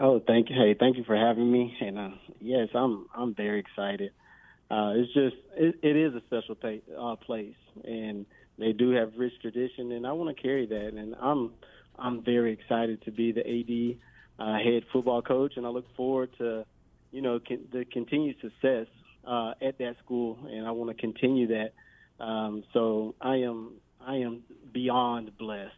Oh, 0.00 0.20
thank 0.26 0.50
you. 0.50 0.56
Hey, 0.56 0.74
thank 0.78 0.96
you 0.96 1.04
for 1.04 1.16
having 1.16 1.50
me. 1.50 1.76
And 1.80 1.98
uh, 1.98 2.10
yes, 2.40 2.68
I'm 2.74 3.06
I'm 3.14 3.34
very 3.34 3.60
excited. 3.60 4.10
Uh, 4.70 4.92
it's 4.96 5.12
just 5.14 5.36
it, 5.56 5.76
it 5.82 5.96
is 5.96 6.14
a 6.14 6.20
special 6.26 6.54
pay, 6.54 6.82
uh, 6.98 7.16
place, 7.16 7.54
and 7.84 8.26
they 8.58 8.72
do 8.72 8.90
have 8.90 9.12
rich 9.16 9.32
tradition, 9.40 9.92
and 9.92 10.06
I 10.06 10.12
want 10.12 10.34
to 10.34 10.42
carry 10.42 10.66
that. 10.66 10.88
And 10.94 11.14
I'm 11.20 11.52
I'm 11.98 12.24
very 12.24 12.52
excited 12.52 13.02
to 13.04 13.10
be 13.10 13.32
the 13.32 13.40
AD 13.40 14.44
uh, 14.44 14.58
head 14.58 14.84
football 14.92 15.22
coach, 15.22 15.52
and 15.56 15.66
I 15.66 15.70
look 15.70 15.86
forward 15.96 16.30
to 16.38 16.64
you 17.12 17.22
know 17.22 17.40
con- 17.46 17.66
the 17.72 17.84
continued 17.84 18.36
success 18.40 18.86
uh, 19.26 19.52
at 19.62 19.78
that 19.78 19.96
school, 20.04 20.38
and 20.50 20.66
I 20.66 20.70
want 20.72 20.94
to 20.94 21.00
continue 21.00 21.48
that. 21.48 21.72
Um, 22.22 22.64
so 22.72 23.14
I 23.20 23.36
am 23.36 23.74
I 24.00 24.16
am 24.16 24.42
beyond 24.72 25.36
blessed, 25.38 25.72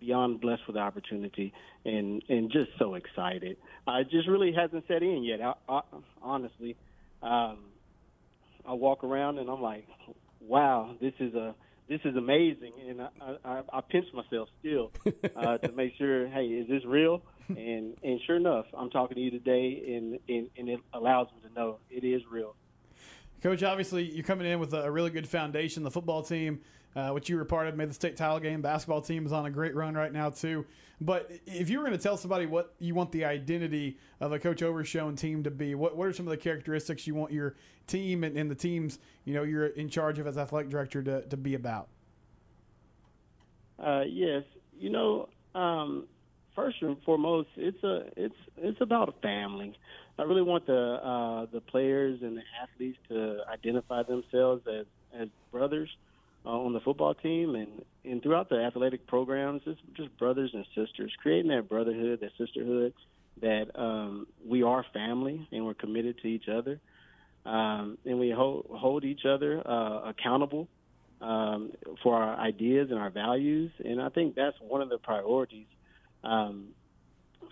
beyond 0.00 0.40
blessed 0.40 0.62
with 0.66 0.74
the 0.74 0.80
opportunity, 0.80 1.52
and 1.84 2.22
and 2.28 2.50
just 2.50 2.70
so 2.78 2.94
excited. 2.94 3.56
Uh, 3.86 4.00
it 4.00 4.10
just 4.10 4.28
really 4.28 4.52
hasn't 4.52 4.84
set 4.88 5.02
in 5.02 5.22
yet. 5.22 5.40
I, 5.40 5.54
I, 5.68 5.80
honestly, 6.22 6.76
um, 7.22 7.58
I 8.66 8.72
walk 8.72 9.04
around 9.04 9.38
and 9.38 9.48
I'm 9.48 9.62
like, 9.62 9.86
wow, 10.40 10.94
this 11.00 11.12
is 11.20 11.34
a 11.34 11.54
this 11.88 12.00
is 12.04 12.16
amazing, 12.16 12.72
and 12.88 13.02
I, 13.02 13.08
I, 13.44 13.62
I 13.72 13.80
pinch 13.80 14.06
myself 14.12 14.48
still 14.60 14.92
uh, 15.36 15.58
to 15.62 15.72
make 15.72 15.94
sure, 15.96 16.26
hey, 16.28 16.46
is 16.46 16.68
this 16.68 16.84
real? 16.84 17.22
And 17.48 17.96
and 18.02 18.20
sure 18.26 18.36
enough, 18.36 18.66
I'm 18.76 18.90
talking 18.90 19.14
to 19.14 19.20
you 19.20 19.30
today, 19.30 19.94
and, 19.96 20.18
and 20.28 20.50
and 20.56 20.68
it 20.68 20.80
allows 20.92 21.28
me 21.28 21.48
to 21.48 21.54
know 21.54 21.78
it 21.90 22.04
is 22.04 22.22
real. 22.30 22.56
Coach, 23.40 23.62
obviously 23.62 24.02
you're 24.02 24.24
coming 24.24 24.46
in 24.46 24.58
with 24.58 24.72
a 24.74 24.90
really 24.90 25.10
good 25.10 25.28
foundation. 25.28 25.84
The 25.84 25.90
football 25.90 26.22
team, 26.22 26.60
uh, 26.96 27.10
which 27.10 27.28
you 27.28 27.36
were 27.36 27.44
part 27.44 27.66
of, 27.68 27.76
made 27.76 27.90
the 27.90 27.94
state 27.94 28.16
title 28.16 28.40
game. 28.40 28.62
Basketball 28.62 29.02
team 29.02 29.26
is 29.26 29.32
on 29.32 29.44
a 29.44 29.50
great 29.50 29.74
run 29.74 29.94
right 29.94 30.12
now 30.12 30.30
too. 30.30 30.64
But 30.98 31.30
if 31.44 31.68
you 31.68 31.78
were 31.78 31.84
going 31.84 31.96
to 31.96 32.02
tell 32.02 32.16
somebody 32.16 32.46
what 32.46 32.74
you 32.78 32.94
want 32.94 33.12
the 33.12 33.26
identity 33.26 33.98
of 34.18 34.32
a 34.32 34.38
Coach 34.38 34.62
Overshone 34.62 35.16
team 35.16 35.42
to 35.42 35.50
be, 35.50 35.74
what 35.74 35.94
what 35.94 36.08
are 36.08 36.12
some 36.14 36.26
of 36.26 36.30
the 36.30 36.38
characteristics 36.38 37.06
you 37.06 37.14
want 37.14 37.32
your 37.32 37.54
team 37.86 38.24
and, 38.24 38.36
and 38.36 38.50
the 38.50 38.54
teams 38.54 38.98
you 39.26 39.34
know 39.34 39.42
you're 39.42 39.66
in 39.66 39.90
charge 39.90 40.18
of 40.18 40.26
as 40.26 40.38
athletic 40.38 40.70
director 40.70 41.02
to, 41.02 41.22
to 41.26 41.36
be 41.36 41.54
about? 41.54 41.88
Uh, 43.78 44.04
yes, 44.08 44.42
you 44.78 44.88
know, 44.88 45.28
um, 45.54 46.06
first 46.54 46.80
and 46.80 46.96
foremost, 47.02 47.50
it's 47.56 47.84
a 47.84 48.06
it's 48.16 48.34
it's 48.56 48.80
about 48.80 49.10
a 49.10 49.20
family. 49.20 49.74
I 50.18 50.22
really 50.22 50.40
want 50.40 50.66
the 50.66 50.74
uh, 50.74 51.46
the 51.52 51.60
players 51.60 52.22
and 52.22 52.38
the 52.38 52.42
athletes 52.62 52.96
to 53.10 53.40
identify 53.52 54.02
themselves 54.02 54.62
as 54.66 54.86
as 55.14 55.28
brothers 55.52 55.90
uh, 56.46 56.50
on 56.50 56.72
the 56.72 56.80
football 56.80 57.14
team 57.14 57.54
and 57.54 57.82
and 58.04 58.22
throughout 58.22 58.48
the 58.48 58.56
athletic 58.56 59.06
programs. 59.06 59.62
It's 59.66 59.80
just 59.96 60.16
brothers 60.16 60.50
and 60.54 60.64
sisters, 60.76 61.12
creating 61.20 61.50
that 61.50 61.68
brotherhood, 61.68 62.20
that 62.20 62.30
sisterhood, 62.38 62.94
that 63.42 63.66
um, 63.74 64.28
we 64.46 64.62
are 64.62 64.84
family 64.92 65.48
and 65.50 65.66
we're 65.66 65.74
committed 65.74 66.18
to 66.22 66.28
each 66.28 66.48
other, 66.48 66.78
um, 67.44 67.98
and 68.04 68.18
we 68.18 68.30
hold 68.30 68.66
hold 68.70 69.04
each 69.04 69.24
other 69.26 69.60
uh, 69.66 70.08
accountable 70.10 70.68
um, 71.20 71.72
for 72.02 72.14
our 72.14 72.38
ideas 72.38 72.88
and 72.90 72.98
our 72.98 73.10
values. 73.10 73.72
And 73.84 74.00
I 74.00 74.08
think 74.10 74.34
that's 74.34 74.56
one 74.60 74.82
of 74.82 74.88
the 74.88 74.98
priorities 74.98 75.66
um, 76.22 76.68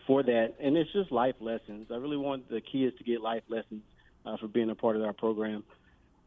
for 0.06 0.22
that. 0.22 0.54
And 0.60 0.76
it's 0.76 0.92
just 0.92 1.10
life 1.10 1.36
lessons. 1.40 1.88
I 1.90 1.96
really 1.96 2.16
want 2.16 2.48
the 2.48 2.60
kids 2.60 2.96
to 2.98 3.04
get 3.04 3.20
life 3.20 3.42
lessons 3.48 3.82
uh, 4.24 4.36
for 4.36 4.48
being 4.48 4.70
a 4.70 4.74
part 4.74 4.96
of 4.96 5.02
our 5.02 5.12
program. 5.12 5.64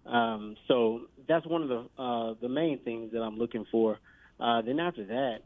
Um, 0.07 0.55
so 0.67 1.01
that's 1.27 1.45
one 1.45 1.63
of 1.63 1.69
the 1.69 2.01
uh, 2.01 2.33
the 2.41 2.49
main 2.49 2.79
things 2.79 3.11
that 3.13 3.21
I'm 3.21 3.37
looking 3.37 3.65
for. 3.71 3.99
Uh, 4.39 4.61
then 4.61 4.79
after 4.79 5.05
that, 5.05 5.39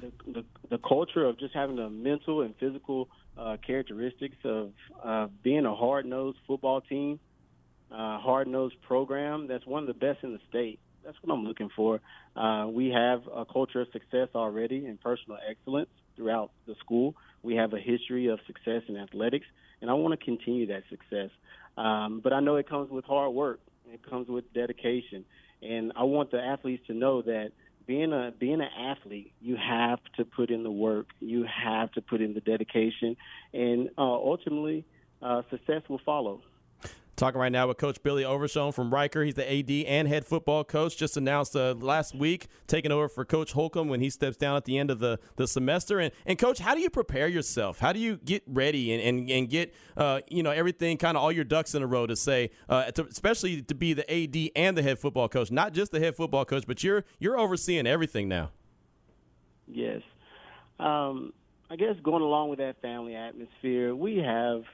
the, 0.00 0.12
the, 0.32 0.44
the 0.70 0.78
culture 0.78 1.24
of 1.24 1.38
just 1.38 1.52
having 1.54 1.76
the 1.76 1.90
mental 1.90 2.42
and 2.42 2.54
physical 2.58 3.08
uh, 3.36 3.56
characteristics 3.66 4.36
of 4.44 4.72
uh, 5.04 5.26
being 5.42 5.66
a 5.66 5.74
hard 5.74 6.06
nosed 6.06 6.38
football 6.46 6.80
team, 6.80 7.18
uh, 7.90 8.18
hard 8.18 8.46
nosed 8.46 8.76
program 8.82 9.48
that's 9.48 9.66
one 9.66 9.82
of 9.82 9.88
the 9.88 9.94
best 9.94 10.22
in 10.22 10.32
the 10.32 10.38
state 10.48 10.78
that's 11.06 11.16
what 11.22 11.32
I'm 11.32 11.44
looking 11.44 11.70
for. 11.74 12.00
Uh, 12.34 12.66
we 12.66 12.88
have 12.88 13.22
a 13.34 13.44
culture 13.44 13.80
of 13.80 13.88
success 13.92 14.28
already 14.34 14.86
and 14.86 15.00
personal 15.00 15.38
excellence 15.48 15.88
throughout 16.16 16.50
the 16.66 16.74
school. 16.80 17.14
We 17.42 17.54
have 17.54 17.72
a 17.72 17.78
history 17.78 18.26
of 18.26 18.40
success 18.46 18.82
in 18.88 18.96
athletics, 18.96 19.46
and 19.80 19.88
I 19.88 19.94
want 19.94 20.18
to 20.18 20.24
continue 20.24 20.66
that 20.66 20.82
success. 20.90 21.30
Um, 21.78 22.20
but 22.22 22.32
I 22.32 22.40
know 22.40 22.56
it 22.56 22.68
comes 22.68 22.90
with 22.90 23.04
hard 23.04 23.32
work. 23.32 23.60
It 23.92 24.08
comes 24.08 24.28
with 24.28 24.52
dedication, 24.52 25.24
and 25.62 25.92
I 25.96 26.04
want 26.04 26.30
the 26.30 26.40
athletes 26.40 26.86
to 26.88 26.94
know 26.94 27.22
that 27.22 27.52
being 27.86 28.12
a 28.12 28.32
being 28.36 28.60
an 28.60 28.68
athlete, 28.78 29.32
you 29.40 29.56
have 29.56 30.00
to 30.16 30.24
put 30.24 30.50
in 30.50 30.62
the 30.62 30.70
work. 30.70 31.06
You 31.20 31.44
have 31.44 31.92
to 31.92 32.02
put 32.02 32.20
in 32.20 32.34
the 32.34 32.40
dedication, 32.40 33.16
and 33.52 33.90
uh, 33.96 34.02
ultimately, 34.02 34.84
uh, 35.22 35.42
success 35.50 35.82
will 35.88 36.00
follow. 36.04 36.40
Talking 37.16 37.40
right 37.40 37.50
now 37.50 37.66
with 37.66 37.78
Coach 37.78 38.02
Billy 38.02 38.24
Overshone 38.24 38.74
from 38.74 38.90
Reicher. 38.90 39.24
He's 39.24 39.36
the 39.36 39.50
AD 39.50 39.70
and 39.88 40.06
head 40.06 40.26
football 40.26 40.64
coach. 40.64 40.98
Just 40.98 41.16
announced 41.16 41.56
uh, 41.56 41.74
last 41.78 42.14
week, 42.14 42.46
taking 42.66 42.92
over 42.92 43.08
for 43.08 43.24
Coach 43.24 43.52
Holcomb 43.52 43.88
when 43.88 44.00
he 44.00 44.10
steps 44.10 44.36
down 44.36 44.54
at 44.54 44.66
the 44.66 44.76
end 44.76 44.90
of 44.90 44.98
the, 44.98 45.18
the 45.36 45.48
semester. 45.48 45.98
And, 45.98 46.12
and 46.26 46.38
Coach, 46.38 46.58
how 46.58 46.74
do 46.74 46.82
you 46.82 46.90
prepare 46.90 47.26
yourself? 47.26 47.78
How 47.78 47.94
do 47.94 48.00
you 48.00 48.16
get 48.18 48.42
ready 48.46 48.92
and, 48.92 49.02
and, 49.02 49.30
and 49.30 49.48
get 49.48 49.72
uh, 49.96 50.20
you 50.28 50.42
know 50.42 50.50
everything, 50.50 50.98
kind 50.98 51.16
of 51.16 51.22
all 51.22 51.32
your 51.32 51.44
ducks 51.44 51.74
in 51.74 51.82
a 51.82 51.86
row 51.86 52.06
to 52.06 52.14
say, 52.14 52.50
uh, 52.68 52.90
to, 52.90 53.06
especially 53.06 53.62
to 53.62 53.74
be 53.74 53.94
the 53.94 54.04
AD 54.12 54.50
and 54.54 54.76
the 54.76 54.82
head 54.82 54.98
football 54.98 55.30
coach, 55.30 55.50
not 55.50 55.72
just 55.72 55.92
the 55.92 56.00
head 56.00 56.16
football 56.16 56.44
coach, 56.44 56.64
but 56.66 56.84
you're 56.84 57.02
you're 57.18 57.38
overseeing 57.38 57.86
everything 57.86 58.28
now. 58.28 58.50
Yes, 59.66 60.02
um, 60.78 61.32
I 61.70 61.76
guess 61.76 61.96
going 62.02 62.22
along 62.22 62.50
with 62.50 62.58
that 62.58 62.82
family 62.82 63.14
atmosphere, 63.14 63.94
we 63.94 64.18
have 64.18 64.64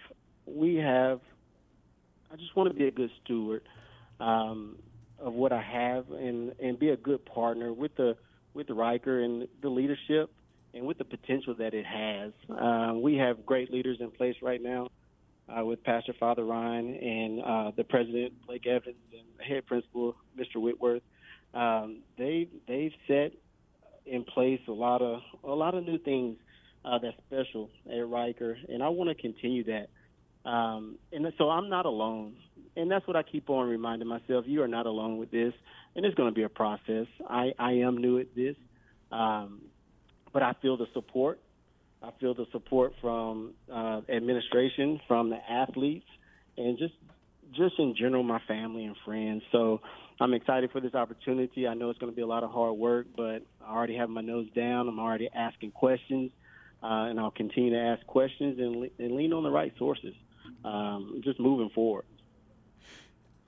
we 0.44 0.74
have 0.74 1.20
I 2.32 2.36
just 2.36 2.56
want 2.56 2.70
to 2.70 2.74
be 2.74 2.86
a 2.86 2.90
good 2.90 3.10
steward 3.22 3.62
um, 4.18 4.76
of 5.18 5.34
what 5.34 5.52
I 5.52 5.60
have 5.60 6.10
and 6.10 6.54
and 6.60 6.78
be 6.78 6.88
a 6.88 6.96
good 6.96 7.24
partner 7.26 7.72
with 7.72 7.94
the 7.96 8.16
with 8.54 8.68
Reicher 8.68 9.22
and 9.22 9.46
the 9.60 9.68
leadership 9.68 10.30
and 10.72 10.86
with 10.86 10.96
the 10.96 11.04
potential 11.04 11.54
that 11.58 11.74
it 11.74 11.84
has. 11.84 12.32
Uh, 12.48 12.94
we 12.94 13.16
have 13.16 13.44
great 13.44 13.70
leaders 13.70 13.98
in 14.00 14.10
place 14.10 14.36
right 14.40 14.62
now 14.62 14.88
uh, 15.48 15.62
with 15.62 15.84
Pastor 15.84 16.14
Father 16.18 16.44
Ryan 16.44 16.94
and 16.94 17.42
uh, 17.42 17.70
the 17.76 17.84
president 17.84 18.32
Blake 18.46 18.66
Evans 18.66 18.96
and 19.12 19.24
the 19.38 19.44
head 19.44 19.66
principal 19.66 20.16
Mr. 20.38 20.56
Whitworth. 20.56 21.02
Um, 21.52 21.98
they 22.16 22.48
they've 22.66 22.94
set 23.06 23.32
in 24.06 24.24
place 24.24 24.60
a 24.68 24.72
lot 24.72 25.02
of 25.02 25.20
a 25.44 25.54
lot 25.54 25.74
of 25.74 25.84
new 25.84 25.98
things 25.98 26.38
uh, 26.86 26.98
that's 26.98 27.16
special 27.26 27.68
at 27.86 27.92
Reicher, 27.92 28.56
and 28.70 28.82
I 28.82 28.88
want 28.88 29.10
to 29.10 29.14
continue 29.14 29.64
that. 29.64 29.90
Um, 30.44 30.98
and 31.12 31.26
so 31.38 31.50
I'm 31.50 31.68
not 31.68 31.86
alone. 31.86 32.34
And 32.76 32.90
that's 32.90 33.06
what 33.06 33.16
I 33.16 33.22
keep 33.22 33.50
on 33.50 33.68
reminding 33.68 34.08
myself. 34.08 34.44
You 34.46 34.62
are 34.62 34.68
not 34.68 34.86
alone 34.86 35.18
with 35.18 35.30
this. 35.30 35.52
And 35.94 36.04
it's 36.04 36.14
going 36.14 36.30
to 36.30 36.34
be 36.34 36.42
a 36.42 36.48
process. 36.48 37.06
I, 37.28 37.52
I 37.58 37.72
am 37.72 37.98
new 37.98 38.18
at 38.18 38.34
this. 38.34 38.56
Um, 39.10 39.60
but 40.32 40.42
I 40.42 40.54
feel 40.62 40.76
the 40.76 40.86
support. 40.94 41.38
I 42.02 42.10
feel 42.18 42.34
the 42.34 42.46
support 42.50 42.94
from 43.00 43.52
uh, 43.72 44.00
administration, 44.08 45.00
from 45.06 45.30
the 45.30 45.38
athletes, 45.48 46.06
and 46.56 46.78
just 46.78 46.94
just 47.54 47.78
in 47.78 47.94
general, 47.94 48.22
my 48.22 48.40
family 48.48 48.86
and 48.86 48.96
friends. 49.04 49.42
So 49.52 49.80
I'm 50.18 50.32
excited 50.32 50.70
for 50.72 50.80
this 50.80 50.94
opportunity. 50.94 51.68
I 51.68 51.74
know 51.74 51.90
it's 51.90 51.98
going 51.98 52.10
to 52.10 52.16
be 52.16 52.22
a 52.22 52.26
lot 52.26 52.42
of 52.42 52.50
hard 52.50 52.78
work, 52.78 53.06
but 53.14 53.42
I 53.64 53.74
already 53.74 53.94
have 53.96 54.08
my 54.08 54.22
nose 54.22 54.48
down. 54.56 54.88
I'm 54.88 54.98
already 54.98 55.28
asking 55.34 55.72
questions, 55.72 56.30
uh, 56.82 57.10
and 57.10 57.20
I'll 57.20 57.30
continue 57.30 57.70
to 57.70 57.78
ask 57.78 58.06
questions 58.06 58.58
and, 58.58 58.76
le- 58.76 58.88
and 58.98 59.12
lean 59.14 59.34
on 59.34 59.42
the 59.42 59.50
right 59.50 59.72
sources 59.78 60.14
um, 60.64 61.20
just 61.22 61.40
moving 61.40 61.70
forward. 61.70 62.04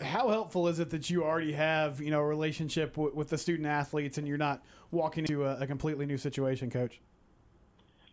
How 0.01 0.29
helpful 0.29 0.69
is 0.69 0.81
it 0.81 0.91
that 0.91 1.09
you 1.09 1.23
already 1.25 1.53
have 1.53 2.01
you 2.01 2.11
know 2.11 2.21
a 2.21 2.27
relationship 2.27 2.95
w- 2.97 3.15
with 3.15 3.29
the 3.29 3.39
student 3.39 3.67
athletes 3.69 4.19
and 4.19 4.27
you're 4.27 4.37
not 4.37 4.63
walking 4.91 5.25
into 5.25 5.45
a, 5.45 5.59
a 5.61 5.67
completely 5.67 6.05
new 6.05 6.19
situation, 6.19 6.71
Coach? 6.71 7.01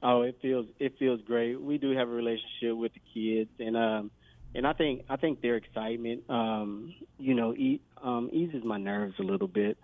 Oh, 0.04 0.22
it 0.22 0.38
feels 0.42 0.68
it 0.80 0.94
feels 1.00 1.22
great. 1.22 1.60
We 1.60 1.78
do 1.78 1.92
have 1.92 2.08
a 2.08 2.12
relationship 2.12 2.76
with 2.76 2.92
the 2.94 3.02
kids, 3.14 3.50
and 3.60 3.76
um, 3.76 4.12
and 4.56 4.66
I 4.66 4.74
think 4.74 5.04
I 5.10 5.16
think 5.16 5.42
their 5.42 5.56
excitement, 5.56 6.24
um, 6.30 6.94
you 7.18 7.34
know, 7.34 7.54
e- 7.54 7.82
um, 8.02 8.30
eases 8.32 8.64
my 8.64 8.78
nerves 8.78 9.16
a 9.20 9.24
little 9.24 9.48
bit. 9.48 9.78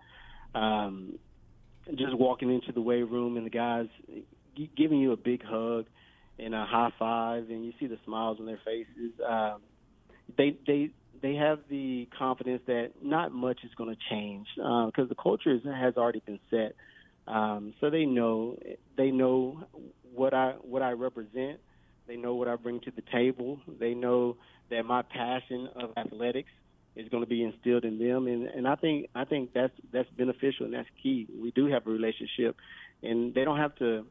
Um, 0.54 1.18
just 1.94 2.14
walking 2.14 2.50
into 2.52 2.72
the 2.72 2.80
weight 2.80 3.08
room 3.08 3.36
and 3.36 3.46
the 3.46 3.50
guys 3.50 3.86
giving 4.76 4.98
you 4.98 5.12
a 5.12 5.16
big 5.16 5.42
hug 5.42 5.86
and 6.38 6.54
a 6.54 6.64
high 6.64 6.92
five, 6.98 7.50
and 7.50 7.64
you 7.64 7.72
see 7.80 7.86
the 7.86 7.98
smiles 8.04 8.38
on 8.40 8.46
their 8.46 8.60
faces. 8.64 9.12
Um, 9.26 9.60
they 10.36 10.56
they 10.66 10.90
they 11.20 11.34
have 11.34 11.60
the 11.68 12.08
confidence 12.16 12.62
that 12.66 12.90
not 13.02 13.32
much 13.32 13.60
is 13.64 13.70
going 13.76 13.94
to 13.94 14.00
change 14.10 14.46
because 14.56 14.92
uh, 15.04 15.08
the 15.08 15.16
culture 15.20 15.52
is, 15.52 15.62
has 15.64 15.96
already 15.96 16.22
been 16.24 16.40
set. 16.50 16.74
Um, 17.26 17.74
so 17.80 17.90
they 17.90 18.04
know 18.04 18.58
they 18.96 19.10
know 19.10 19.64
what 20.14 20.34
I 20.34 20.54
what 20.62 20.82
I 20.82 20.92
represent. 20.92 21.60
They 22.06 22.16
know 22.16 22.34
what 22.34 22.48
I 22.48 22.56
bring 22.56 22.80
to 22.80 22.90
the 22.90 23.02
table. 23.12 23.60
They 23.78 23.94
know 23.94 24.36
that 24.70 24.84
my 24.84 25.02
passion 25.02 25.68
of 25.76 25.90
athletics 25.96 26.50
is 26.96 27.08
going 27.10 27.22
to 27.22 27.28
be 27.28 27.44
instilled 27.44 27.84
in 27.84 27.98
them, 27.98 28.26
and, 28.26 28.46
and 28.46 28.66
I 28.66 28.76
think 28.76 29.08
I 29.14 29.24
think 29.24 29.52
that's 29.52 29.74
that's 29.92 30.08
beneficial 30.16 30.66
and 30.66 30.74
that's 30.74 30.88
key. 31.02 31.26
We 31.38 31.50
do 31.50 31.66
have 31.66 31.86
a 31.86 31.90
relationship, 31.90 32.56
and 33.02 33.34
they 33.34 33.44
don't 33.44 33.58
have 33.58 33.74
to 33.76 34.06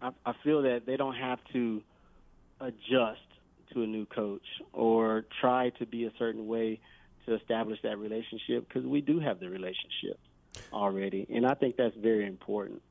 I, 0.00 0.10
I 0.24 0.32
feel 0.44 0.62
that 0.62 0.86
they 0.86 0.96
don't 0.96 1.16
have 1.16 1.38
to 1.52 1.82
adjust 2.60 3.20
to 3.72 3.82
a 3.82 3.86
new 3.86 4.06
coach 4.06 4.46
or 4.72 5.24
try 5.40 5.70
to 5.78 5.86
be 5.86 6.04
a 6.04 6.12
certain 6.18 6.46
way 6.46 6.80
to 7.26 7.34
establish 7.34 7.80
that 7.82 7.98
relationship 7.98 8.68
because 8.68 8.84
we 8.84 9.00
do 9.00 9.18
have 9.18 9.40
the 9.40 9.48
relationship 9.48 10.18
already, 10.72 11.26
and 11.28 11.46
I 11.46 11.54
think 11.54 11.76
that's 11.76 11.96
very 11.96 12.26
important. 12.26 12.82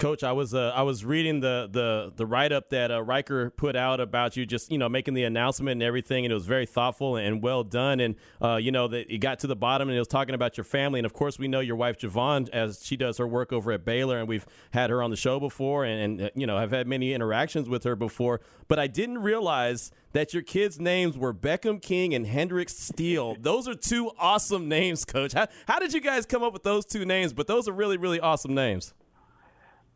Coach, 0.00 0.24
I 0.24 0.32
was 0.32 0.54
uh, 0.54 0.72
I 0.74 0.80
was 0.80 1.04
reading 1.04 1.40
the 1.40 1.68
the 1.70 2.10
the 2.16 2.24
write 2.24 2.52
up 2.52 2.70
that 2.70 2.90
uh, 2.90 3.04
Reicher 3.04 3.54
put 3.54 3.76
out 3.76 4.00
about 4.00 4.34
you, 4.34 4.46
just 4.46 4.72
you 4.72 4.78
know 4.78 4.88
making 4.88 5.12
the 5.12 5.24
announcement 5.24 5.72
and 5.72 5.82
everything, 5.82 6.24
and 6.24 6.32
it 6.32 6.34
was 6.34 6.46
very 6.46 6.64
thoughtful 6.64 7.16
and 7.16 7.42
well 7.42 7.62
done. 7.62 8.00
And 8.00 8.16
uh, 8.40 8.56
you 8.56 8.72
know 8.72 8.88
that 8.88 9.12
it 9.12 9.18
got 9.18 9.40
to 9.40 9.46
the 9.46 9.54
bottom, 9.54 9.90
and 9.90 9.96
it 9.96 10.00
was 10.00 10.08
talking 10.08 10.34
about 10.34 10.56
your 10.56 10.64
family, 10.64 11.00
and 11.00 11.04
of 11.04 11.12
course 11.12 11.38
we 11.38 11.48
know 11.48 11.60
your 11.60 11.76
wife 11.76 11.98
Javon 11.98 12.48
as 12.48 12.82
she 12.82 12.96
does 12.96 13.18
her 13.18 13.28
work 13.28 13.52
over 13.52 13.72
at 13.72 13.84
Baylor, 13.84 14.18
and 14.18 14.26
we've 14.26 14.46
had 14.70 14.88
her 14.88 15.02
on 15.02 15.10
the 15.10 15.18
show 15.18 15.38
before, 15.38 15.84
and, 15.84 16.18
and 16.18 16.28
uh, 16.28 16.30
you 16.34 16.46
know 16.46 16.58
have 16.58 16.70
had 16.70 16.86
many 16.86 17.12
interactions 17.12 17.68
with 17.68 17.84
her 17.84 17.94
before. 17.94 18.40
But 18.68 18.78
I 18.78 18.86
didn't 18.86 19.18
realize 19.18 19.92
that 20.12 20.32
your 20.32 20.42
kids' 20.42 20.80
names 20.80 21.18
were 21.18 21.34
Beckham 21.34 21.80
King 21.80 22.14
and 22.14 22.26
Hendrix 22.26 22.74
Steele. 22.74 23.36
Those 23.38 23.68
are 23.68 23.74
two 23.74 24.12
awesome 24.18 24.66
names, 24.66 25.04
Coach. 25.04 25.34
How, 25.34 25.48
how 25.68 25.78
did 25.78 25.92
you 25.92 26.00
guys 26.00 26.24
come 26.24 26.42
up 26.42 26.54
with 26.54 26.62
those 26.62 26.86
two 26.86 27.04
names? 27.04 27.34
But 27.34 27.48
those 27.48 27.68
are 27.68 27.72
really 27.72 27.98
really 27.98 28.18
awesome 28.18 28.54
names. 28.54 28.94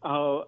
Oh, 0.04 0.44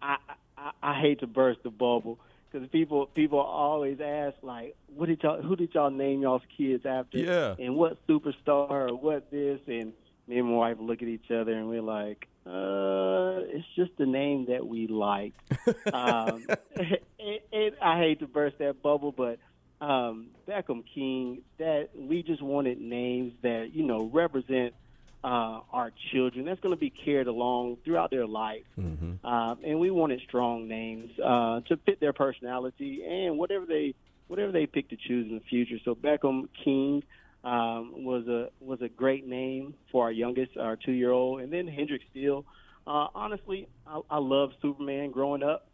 I, 0.00 0.16
I 0.56 0.70
I 0.82 1.00
hate 1.00 1.20
to 1.20 1.26
burst 1.26 1.62
the 1.62 1.70
bubble 1.70 2.18
because 2.50 2.68
people 2.68 3.06
people 3.06 3.38
always 3.38 3.98
ask 4.00 4.36
like, 4.42 4.76
what 4.94 5.06
did 5.06 5.22
y'all 5.22 5.42
who 5.42 5.56
did 5.56 5.74
y'all 5.74 5.90
name 5.90 6.22
y'all's 6.22 6.42
kids 6.56 6.86
after? 6.86 7.18
Yeah. 7.18 7.54
And 7.58 7.76
what 7.76 8.04
superstar 8.06 8.90
or 8.90 8.94
what 8.94 9.30
this? 9.30 9.60
And 9.66 9.92
me 10.26 10.38
and 10.38 10.48
my 10.48 10.56
wife 10.56 10.76
look 10.80 11.02
at 11.02 11.08
each 11.08 11.30
other 11.30 11.52
and 11.52 11.68
we're 11.68 11.82
like, 11.82 12.28
uh, 12.46 13.40
it's 13.48 13.66
just 13.76 13.90
the 13.98 14.06
name 14.06 14.46
that 14.46 14.66
we 14.66 14.86
like. 14.86 15.34
um, 15.92 16.46
it, 16.76 17.02
it, 17.18 17.74
I 17.82 17.98
hate 17.98 18.20
to 18.20 18.26
burst 18.26 18.58
that 18.58 18.82
bubble, 18.82 19.12
but 19.12 19.38
um, 19.80 20.28
Beckham 20.48 20.84
King, 20.94 21.42
that 21.58 21.88
we 21.94 22.22
just 22.22 22.42
wanted 22.42 22.80
names 22.80 23.32
that 23.42 23.70
you 23.74 23.84
know 23.84 24.10
represent 24.12 24.74
uh, 25.24 25.60
our 25.72 25.90
children. 26.12 26.44
That's 26.44 26.60
going 26.60 26.74
to 26.74 26.80
be 26.80 26.90
carried 26.90 27.28
along 27.28 27.78
throughout 27.84 28.10
their 28.10 28.26
life. 28.26 28.64
Mm-hmm. 28.78 29.26
Uh, 29.26 29.54
and 29.64 29.80
we 29.80 29.90
wanted 29.90 30.20
strong 30.28 30.68
names 30.68 31.10
uh, 31.18 31.60
to 31.68 31.78
fit 31.86 31.98
their 31.98 32.12
personality 32.12 33.02
and 33.08 33.38
whatever 33.38 33.64
they 33.64 33.94
whatever 34.28 34.52
they 34.52 34.66
pick 34.66 34.88
to 34.90 34.96
choose 34.96 35.28
in 35.28 35.34
the 35.34 35.42
future. 35.48 35.76
So 35.84 35.94
Beckham 35.94 36.48
King 36.62 37.02
um, 37.42 38.04
was 38.04 38.28
a 38.28 38.50
was 38.60 38.82
a 38.82 38.88
great 38.88 39.26
name 39.26 39.74
for 39.90 40.04
our 40.04 40.12
youngest, 40.12 40.58
our 40.58 40.76
two 40.76 40.92
year 40.92 41.10
old, 41.10 41.40
and 41.40 41.50
then 41.50 41.66
Hendrix 41.68 42.04
Steele. 42.10 42.44
Uh, 42.86 43.08
honestly, 43.14 43.66
I, 43.86 44.00
I 44.10 44.18
love 44.18 44.50
Superman 44.60 45.10
growing 45.10 45.42
up, 45.42 45.66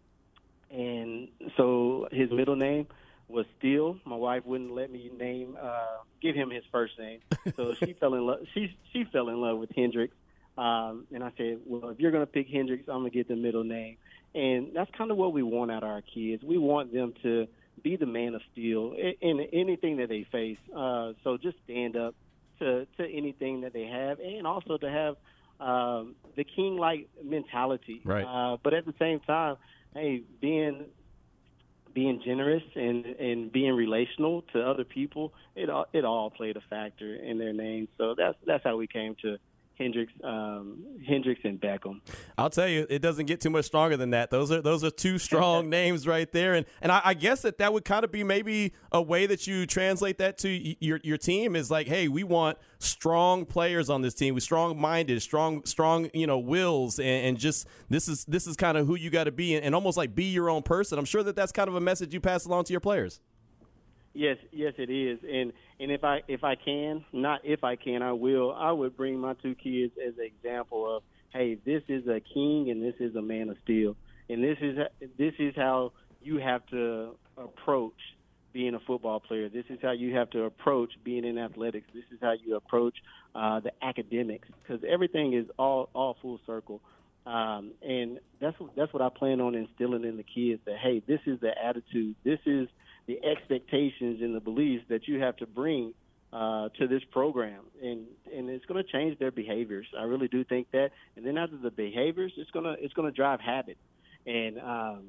and 0.70 1.26
so 1.56 2.06
his 2.12 2.30
middle 2.30 2.56
name 2.56 2.86
was 3.30 3.46
Steele. 3.58 3.98
My 4.04 4.16
wife 4.16 4.44
wouldn't 4.44 4.72
let 4.72 4.90
me 4.90 5.10
name 5.16 5.56
uh, 5.60 5.98
give 6.20 6.34
him 6.34 6.50
his 6.50 6.64
first 6.72 6.98
name, 6.98 7.20
so 7.56 7.74
she 7.74 7.92
fell 8.00 8.14
in 8.14 8.26
love. 8.26 8.40
She 8.54 8.76
she 8.92 9.04
fell 9.04 9.28
in 9.28 9.40
love 9.40 9.58
with 9.58 9.70
Hendrix, 9.74 10.14
um, 10.58 11.06
and 11.12 11.22
I 11.22 11.32
said, 11.36 11.60
well, 11.66 11.90
if 11.90 12.00
you're 12.00 12.10
going 12.10 12.26
to 12.26 12.30
pick 12.30 12.48
Hendrix, 12.48 12.84
I'm 12.88 13.00
going 13.00 13.10
to 13.10 13.16
get 13.16 13.28
the 13.28 13.36
middle 13.36 13.64
name, 13.64 13.96
and 14.34 14.68
that's 14.74 14.90
kind 14.96 15.10
of 15.10 15.16
what 15.16 15.32
we 15.32 15.42
want 15.42 15.70
out 15.70 15.82
of 15.82 15.88
our 15.88 16.02
kids. 16.02 16.42
We 16.42 16.58
want 16.58 16.92
them 16.92 17.14
to 17.22 17.46
be 17.82 17.96
the 17.96 18.06
man 18.06 18.34
of 18.34 18.42
steel 18.52 18.94
in, 18.94 19.14
in 19.20 19.40
anything 19.52 19.98
that 19.98 20.08
they 20.08 20.26
face. 20.30 20.58
Uh, 20.76 21.12
so 21.24 21.36
just 21.36 21.56
stand 21.64 21.96
up 21.96 22.14
to 22.58 22.86
to 22.98 23.04
anything 23.04 23.62
that 23.62 23.72
they 23.72 23.84
have, 23.86 24.18
and 24.20 24.46
also 24.46 24.76
to 24.76 24.90
have 24.90 25.16
um, 25.60 26.14
the 26.36 26.44
king-like 26.44 27.08
mentality. 27.22 28.00
Right. 28.04 28.24
Uh, 28.24 28.56
but 28.62 28.74
at 28.74 28.86
the 28.86 28.94
same 28.98 29.20
time, 29.20 29.56
hey, 29.94 30.22
being 30.40 30.86
being 31.94 32.20
generous 32.24 32.62
and 32.74 33.04
and 33.06 33.52
being 33.52 33.72
relational 33.74 34.42
to 34.52 34.62
other 34.62 34.84
people, 34.84 35.32
it 35.54 35.70
all 35.70 35.86
it 35.92 36.04
all 36.04 36.30
played 36.30 36.56
a 36.56 36.60
factor 36.68 37.14
in 37.16 37.38
their 37.38 37.52
names. 37.52 37.88
So 37.98 38.14
that's 38.16 38.36
that's 38.46 38.64
how 38.64 38.76
we 38.76 38.86
came 38.86 39.16
to 39.22 39.38
Hendrix, 39.80 40.12
um, 40.22 40.84
Hendrix 41.08 41.40
and 41.42 41.58
Beckham. 41.58 42.02
I'll 42.36 42.50
tell 42.50 42.68
you, 42.68 42.86
it 42.90 43.00
doesn't 43.00 43.24
get 43.24 43.40
too 43.40 43.48
much 43.48 43.64
stronger 43.64 43.96
than 43.96 44.10
that. 44.10 44.30
Those 44.30 44.52
are 44.52 44.60
those 44.60 44.84
are 44.84 44.90
two 44.90 45.16
strong 45.28 45.70
names 45.70 46.06
right 46.06 46.30
there, 46.30 46.54
and 46.54 46.66
and 46.82 46.92
I, 46.92 47.00
I, 47.02 47.14
guess 47.14 47.40
that 47.42 47.56
that 47.58 47.72
would 47.72 47.86
kind 47.86 48.04
of 48.04 48.12
be 48.12 48.22
maybe 48.22 48.74
a 48.92 49.00
way 49.00 49.24
that 49.24 49.46
you 49.46 49.64
translate 49.66 50.18
that 50.18 50.36
to 50.38 50.48
your 50.84 51.00
your 51.02 51.16
team 51.16 51.56
is 51.56 51.70
like, 51.70 51.86
hey, 51.86 52.08
we 52.08 52.24
want 52.24 52.58
strong 52.78 53.46
players 53.46 53.88
on 53.88 54.02
this 54.02 54.12
team, 54.12 54.34
we 54.34 54.40
strong 54.40 54.78
minded, 54.78 55.22
strong 55.22 55.64
strong 55.64 56.10
you 56.12 56.26
know 56.26 56.38
wills, 56.38 56.98
and, 56.98 57.26
and, 57.26 57.38
just 57.38 57.66
this 57.88 58.06
is 58.06 58.26
this 58.26 58.46
is 58.46 58.56
kind 58.56 58.76
of 58.76 58.86
who 58.86 58.96
you 58.96 59.08
got 59.08 59.24
to 59.24 59.32
be, 59.32 59.54
and, 59.54 59.64
and 59.64 59.74
almost 59.74 59.96
like 59.96 60.14
be 60.14 60.26
your 60.26 60.50
own 60.50 60.62
person. 60.62 60.98
I'm 60.98 61.06
sure 61.06 61.22
that 61.22 61.34
that's 61.34 61.52
kind 61.52 61.68
of 61.68 61.74
a 61.74 61.80
message 61.80 62.12
you 62.12 62.20
pass 62.20 62.44
along 62.44 62.64
to 62.64 62.72
your 62.72 62.80
players. 62.80 63.20
Yes, 64.12 64.36
yes, 64.52 64.74
it 64.76 64.90
is, 64.90 65.20
and 65.26 65.52
and 65.80 65.90
if 65.90 66.04
I 66.04 66.20
if 66.28 66.44
I 66.44 66.54
can, 66.54 67.04
not 67.12 67.40
if 67.42 67.64
I 67.64 67.76
can, 67.76 68.02
I 68.02 68.12
will. 68.12 68.52
I 68.52 68.70
would 68.70 68.96
bring 68.96 69.18
my 69.18 69.34
two 69.34 69.54
kids 69.54 69.94
as 70.06 70.14
an 70.18 70.24
example 70.24 70.96
of, 70.96 71.02
hey, 71.32 71.56
this 71.64 71.82
is 71.88 72.06
a 72.06 72.20
king 72.20 72.70
and 72.70 72.82
this 72.82 72.94
is 73.00 73.16
a 73.16 73.22
man 73.22 73.48
of 73.48 73.56
steel, 73.64 73.96
and 74.28 74.44
this 74.44 74.58
is 74.60 74.78
this 75.18 75.32
is 75.38 75.54
how 75.56 75.92
you 76.22 76.36
have 76.36 76.64
to 76.66 77.16
approach 77.38 77.94
being 78.52 78.74
a 78.74 78.80
football 78.80 79.20
player. 79.20 79.48
This 79.48 79.64
is 79.70 79.78
how 79.82 79.92
you 79.92 80.14
have 80.16 80.28
to 80.30 80.42
approach 80.42 80.92
being 81.02 81.24
in 81.24 81.38
athletics. 81.38 81.86
This 81.94 82.04
is 82.12 82.18
how 82.20 82.32
you 82.32 82.56
approach 82.56 82.96
uh, 83.34 83.60
the 83.60 83.72
academics 83.82 84.48
because 84.62 84.84
everything 84.86 85.32
is 85.32 85.46
all 85.58 85.88
all 85.94 86.16
full 86.20 86.40
circle. 86.46 86.82
Um, 87.26 87.72
and 87.82 88.18
that's 88.38 88.56
that's 88.76 88.92
what 88.92 89.02
I 89.02 89.08
plan 89.08 89.40
on 89.40 89.54
instilling 89.54 90.04
in 90.04 90.18
the 90.18 90.24
kids 90.24 90.60
that 90.66 90.76
hey, 90.82 91.02
this 91.06 91.20
is 91.26 91.40
the 91.40 91.52
attitude. 91.62 92.16
This 92.22 92.40
is 92.44 92.68
the 93.10 93.28
expectations 93.28 94.20
and 94.20 94.34
the 94.34 94.40
beliefs 94.40 94.84
that 94.88 95.08
you 95.08 95.20
have 95.20 95.36
to 95.36 95.46
bring 95.46 95.92
uh, 96.32 96.68
to 96.78 96.86
this 96.86 97.02
program, 97.10 97.62
and 97.82 98.06
and 98.32 98.48
it's 98.48 98.64
going 98.66 98.82
to 98.82 98.88
change 98.88 99.18
their 99.18 99.32
behaviors. 99.32 99.86
I 99.98 100.04
really 100.04 100.28
do 100.28 100.44
think 100.44 100.70
that, 100.70 100.90
and 101.16 101.26
then 101.26 101.36
after 101.36 101.56
the 101.56 101.72
behaviors, 101.72 102.32
it's 102.36 102.50
gonna 102.52 102.76
it's 102.78 102.94
gonna 102.94 103.10
drive 103.10 103.40
habit, 103.40 103.78
and 104.26 104.60
um, 104.60 105.02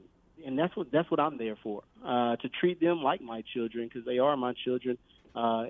and 0.44 0.58
that's 0.58 0.76
what 0.76 0.92
that's 0.92 1.12
what 1.12 1.20
I'm 1.20 1.38
there 1.38 1.56
for 1.62 1.84
uh, 2.04 2.38
to 2.38 2.50
treat 2.60 2.80
them 2.82 3.04
like 3.04 3.22
my 3.22 3.44
children 3.54 3.88
because 3.88 4.04
they 4.04 4.18
are 4.18 4.36
my 4.36 4.54
children 4.66 4.98
uh, 5.36 5.66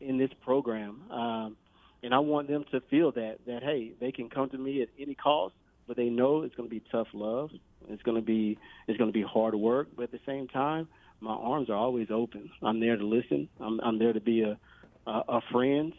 in 0.00 0.16
this 0.16 0.30
program, 0.42 1.02
um, 1.10 1.56
and 2.02 2.14
I 2.14 2.20
want 2.20 2.48
them 2.48 2.64
to 2.70 2.80
feel 2.88 3.12
that 3.12 3.36
that 3.46 3.62
hey 3.62 3.92
they 4.00 4.12
can 4.12 4.30
come 4.30 4.48
to 4.48 4.56
me 4.56 4.80
at 4.80 4.88
any 4.98 5.14
cost, 5.14 5.54
but 5.86 5.98
they 5.98 6.08
know 6.08 6.40
it's 6.40 6.54
going 6.54 6.70
to 6.70 6.74
be 6.74 6.82
tough 6.90 7.08
love, 7.12 7.50
it's 7.90 8.02
going 8.02 8.16
to 8.16 8.26
be 8.26 8.56
it's 8.88 8.96
going 8.96 9.12
to 9.12 9.18
be 9.18 9.26
hard 9.30 9.54
work, 9.54 9.88
but 9.94 10.04
at 10.04 10.12
the 10.12 10.20
same 10.24 10.48
time 10.48 10.88
my 11.20 11.32
arms 11.32 11.70
are 11.70 11.76
always 11.76 12.08
open. 12.10 12.50
I'm 12.62 12.80
there 12.80 12.96
to 12.96 13.04
listen. 13.04 13.48
I'm, 13.60 13.80
I'm 13.80 13.98
there 13.98 14.12
to 14.12 14.20
be 14.20 14.42
a, 14.42 14.58
a, 15.06 15.22
a 15.28 15.40
friend 15.52 15.92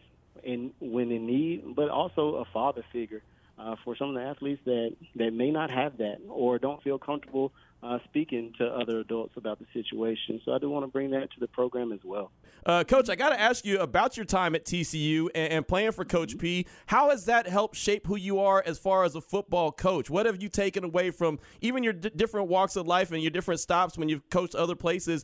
in 0.44 0.72
when 0.80 1.12
in 1.12 1.26
need, 1.26 1.76
but 1.76 1.90
also 1.90 2.36
a 2.36 2.46
father 2.54 2.84
figure 2.92 3.24
uh, 3.58 3.76
for 3.84 3.96
some 3.96 4.10
of 4.10 4.16
the 4.16 4.22
athletes 4.22 4.62
that 4.66 4.96
that 5.16 5.32
may 5.34 5.52
not 5.52 5.72
have 5.72 5.98
that 5.98 6.18
or 6.30 6.60
don't 6.60 6.82
feel 6.84 7.00
comfortable 7.00 7.52
uh, 7.84 8.00
speaking 8.06 8.54
to 8.58 8.66
other 8.66 9.00
adults 9.00 9.34
about 9.38 9.60
the 9.60 9.66
situation. 9.74 10.42
So 10.44 10.54
I 10.54 10.58
do 10.58 10.70
want 10.70 10.84
to 10.84 10.88
bring 10.88 11.12
that 11.12 11.32
to 11.32 11.40
the 11.40 11.48
program 11.48 11.92
as 11.92 12.00
well. 12.04 12.32
Uh, 12.66 12.84
Coach, 12.84 13.10
I 13.10 13.16
got 13.16 13.30
to 13.30 13.40
ask 13.40 13.66
you 13.66 13.80
about 13.80 14.18
your 14.18 14.26
time 14.26 14.56
at 14.56 14.66
TCU 14.66 15.28
and, 15.36 15.54
and, 15.54 15.68
playing 15.68 15.92
for 15.92 16.04
Coach 16.04 16.38
P. 16.38 16.66
How 16.88 17.12
has 17.12 17.26
that 17.26 17.48
helped 17.48 17.76
shape 17.76 18.08
who 18.08 18.18
you 18.18 18.40
are 18.40 18.64
as 18.66 18.78
far 18.78 19.04
as 19.04 19.16
a 19.16 19.22
football 19.22 19.72
coach? 19.72 20.10
What 20.10 20.26
have 20.26 20.42
you 20.42 20.50
taken 20.50 20.84
away 20.84 21.12
from 21.12 21.40
even 21.62 21.84
your 21.84 21.94
d- 21.94 22.12
different 22.16 22.50
walks 22.50 22.76
of 22.76 22.88
life 22.88 23.12
and 23.12 23.22
your 23.22 23.32
different 23.32 23.60
stops 23.60 23.98
when 23.98 24.10
you've 24.10 24.28
coached 24.30 24.56
other 24.56 24.76
places? 24.76 25.24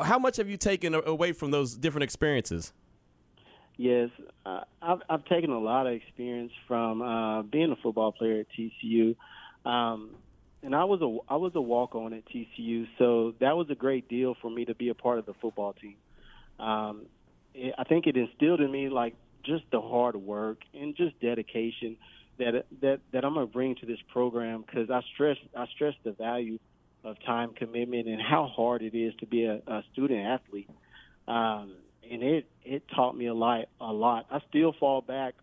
How 0.00 0.18
much 0.18 0.36
have 0.36 0.48
you 0.48 0.56
taken 0.56 0.94
away 0.94 1.32
from 1.32 1.50
those 1.50 1.76
different 1.76 2.04
experiences? 2.04 2.72
Yes, 3.76 4.10
uh, 4.44 4.60
I've, 4.82 5.00
I've 5.08 5.24
taken 5.24 5.50
a 5.50 5.58
lot 5.58 5.86
of 5.86 5.94
experience 5.94 6.52
from 6.68 7.00
uh, 7.00 7.42
being 7.42 7.72
a 7.72 7.76
football 7.76 8.12
player 8.12 8.40
at 8.40 8.46
TCU. 8.56 9.16
Um, 9.64 10.10
and 10.62 10.74
I 10.74 10.84
was 10.84 11.00
a 11.00 11.32
I 11.32 11.36
was 11.36 11.52
a 11.54 11.60
walk 11.60 11.94
on 11.94 12.12
at 12.12 12.24
TCU, 12.26 12.86
so 12.98 13.34
that 13.40 13.56
was 13.56 13.68
a 13.70 13.74
great 13.74 14.08
deal 14.08 14.36
for 14.40 14.50
me 14.50 14.64
to 14.66 14.74
be 14.74 14.88
a 14.88 14.94
part 14.94 15.18
of 15.18 15.26
the 15.26 15.34
football 15.34 15.72
team. 15.72 15.96
Um, 16.58 17.06
it, 17.54 17.74
I 17.78 17.84
think 17.84 18.06
it 18.06 18.16
instilled 18.16 18.60
in 18.60 18.70
me 18.70 18.88
like 18.88 19.14
just 19.44 19.64
the 19.72 19.80
hard 19.80 20.16
work 20.16 20.58
and 20.74 20.94
just 20.96 21.18
dedication 21.20 21.96
that 22.38 22.66
that 22.82 23.00
that 23.12 23.24
I'm 23.24 23.34
gonna 23.34 23.46
bring 23.46 23.76
to 23.76 23.86
this 23.86 24.00
program 24.12 24.62
because 24.66 24.90
I 24.90 25.00
stress 25.14 25.36
I 25.56 25.66
stress 25.74 25.94
the 26.04 26.12
value 26.12 26.58
of 27.04 27.16
time 27.24 27.52
commitment 27.54 28.08
and 28.08 28.20
how 28.20 28.46
hard 28.46 28.82
it 28.82 28.94
is 28.94 29.14
to 29.20 29.26
be 29.26 29.44
a, 29.44 29.60
a 29.66 29.82
student 29.92 30.26
athlete. 30.26 30.68
Um, 31.26 31.76
and 32.10 32.22
it 32.22 32.46
it 32.64 32.82
taught 32.94 33.16
me 33.16 33.26
a 33.26 33.34
lot 33.34 33.66
a 33.80 33.92
lot. 33.92 34.26
I 34.30 34.40
still 34.48 34.74
fall 34.78 35.00
back 35.00 35.34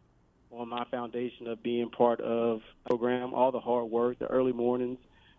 on 0.51 0.69
my 0.69 0.85
foundation 0.85 1.47
of 1.47 1.61
being 1.61 1.89
part 1.89 2.21
of 2.21 2.61
program, 2.85 3.33
all 3.33 3.51
the 3.51 3.59
hard 3.59 3.89
work, 3.89 4.19
the 4.19 4.27
early 4.27 4.53
mornings, 4.53 4.97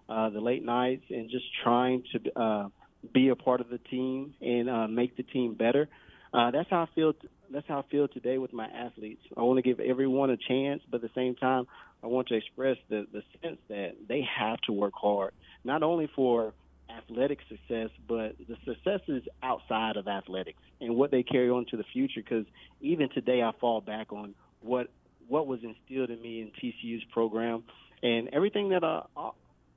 uh, 0.08 0.30
the 0.30 0.40
late 0.40 0.64
nights, 0.64 1.04
and 1.10 1.30
just 1.30 1.44
trying 1.62 2.02
to 2.12 2.40
uh, 2.40 2.68
be 3.12 3.28
a 3.28 3.36
part 3.36 3.60
of 3.60 3.68
the 3.68 3.78
team 3.78 4.34
and 4.40 4.68
uh, 4.68 4.88
make 4.88 5.16
the 5.16 5.22
team 5.22 5.54
better. 5.54 5.88
Uh, 6.32 6.50
that's 6.50 6.68
how 6.70 6.82
I 6.82 6.94
feel. 6.94 7.12
T- 7.12 7.28
that's 7.50 7.66
how 7.66 7.78
I 7.78 7.90
feel 7.90 8.08
today 8.08 8.36
with 8.38 8.52
my 8.52 8.66
athletes. 8.66 9.22
I 9.36 9.42
want 9.42 9.56
to 9.56 9.62
give 9.62 9.80
everyone 9.80 10.30
a 10.30 10.36
chance, 10.36 10.82
but 10.90 11.02
at 11.02 11.02
the 11.02 11.10
same 11.14 11.34
time, 11.34 11.66
I 12.02 12.06
want 12.06 12.28
to 12.28 12.34
express 12.34 12.76
the 12.88 13.06
the 13.12 13.22
sense 13.42 13.58
that 13.68 13.92
they 14.06 14.22
have 14.38 14.60
to 14.62 14.72
work 14.72 14.92
hard, 14.94 15.32
not 15.64 15.82
only 15.82 16.08
for 16.14 16.52
athletic 16.90 17.38
success, 17.48 17.90
but 18.06 18.34
the 18.38 18.56
successes 18.64 19.22
outside 19.42 19.96
of 19.96 20.08
athletics 20.08 20.62
and 20.80 20.96
what 20.96 21.10
they 21.10 21.22
carry 21.22 21.50
on 21.50 21.66
to 21.66 21.76
the 21.76 21.84
future. 21.92 22.22
Because 22.22 22.46
even 22.80 23.08
today, 23.10 23.42
I 23.42 23.52
fall 23.60 23.80
back 23.80 24.12
on 24.12 24.34
what 24.60 24.88
what 25.28 25.46
was 25.46 25.60
instilled 25.62 26.10
in 26.10 26.20
me 26.20 26.40
in 26.40 26.50
TCU's 26.50 27.04
program, 27.12 27.64
and 28.02 28.28
everything 28.32 28.70
that 28.70 28.84
I 28.84 29.02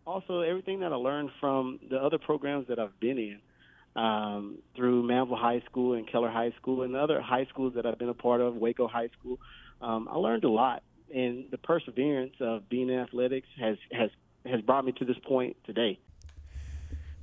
also 0.05 0.41
everything 0.41 0.79
that 0.81 0.91
I 0.91 0.95
learned 0.95 1.29
from 1.39 1.79
the 1.89 1.97
other 1.97 2.17
programs 2.17 2.67
that 2.67 2.79
I've 2.79 2.99
been 2.99 3.17
in 3.17 3.39
um, 3.95 4.57
through 4.75 5.03
Manvel 5.03 5.37
High 5.37 5.61
School 5.69 5.93
and 5.93 6.09
Keller 6.09 6.29
High 6.29 6.53
School 6.59 6.83
and 6.83 6.95
other 6.95 7.21
high 7.21 7.45
schools 7.45 7.73
that 7.75 7.85
I've 7.85 7.99
been 7.99 8.09
a 8.09 8.13
part 8.13 8.41
of, 8.41 8.55
Waco 8.55 8.87
High 8.87 9.09
School. 9.19 9.39
Um, 9.81 10.07
I 10.09 10.17
learned 10.17 10.43
a 10.43 10.49
lot, 10.49 10.83
and 11.13 11.45
the 11.51 11.57
perseverance 11.57 12.35
of 12.39 12.69
being 12.69 12.89
in 12.89 12.99
athletics 12.99 13.47
has 13.59 13.77
has 13.91 14.09
has 14.45 14.61
brought 14.61 14.85
me 14.85 14.91
to 14.93 15.05
this 15.05 15.17
point 15.27 15.57
today. 15.65 15.99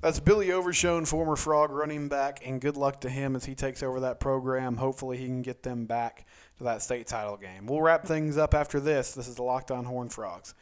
That's 0.01 0.21
Billy 0.21 0.49
Overshone, 0.49 1.07
former 1.07 1.35
Frog 1.35 1.73
running 1.73 2.09
back, 2.09 2.41
and 2.47 2.61
good 2.61 2.77
luck 2.77 3.01
to 3.01 3.11
him 3.11 3.35
as 3.35 3.45
he 3.45 3.57
takes 3.57 3.83
over 3.83 3.99
that 4.01 4.21
program. 4.21 4.77
Hopefully, 4.77 5.17
he 5.17 5.27
can 5.27 5.43
get 5.43 5.65
them 5.65 5.87
back 5.87 6.27
to 6.59 6.65
that 6.65 6.83
state 6.83 7.09
title 7.09 7.37
game. 7.37 7.67
We'll 7.67 7.81
wrap 7.83 8.07
things 8.07 8.37
up 8.37 8.55
after 8.55 8.79
this. 8.79 9.13
This 9.13 9.27
is 9.27 9.35
the 9.35 9.43
Locked 9.43 9.73
On 9.73 9.85
Horn 9.85 10.09
Frogs. 10.09 10.55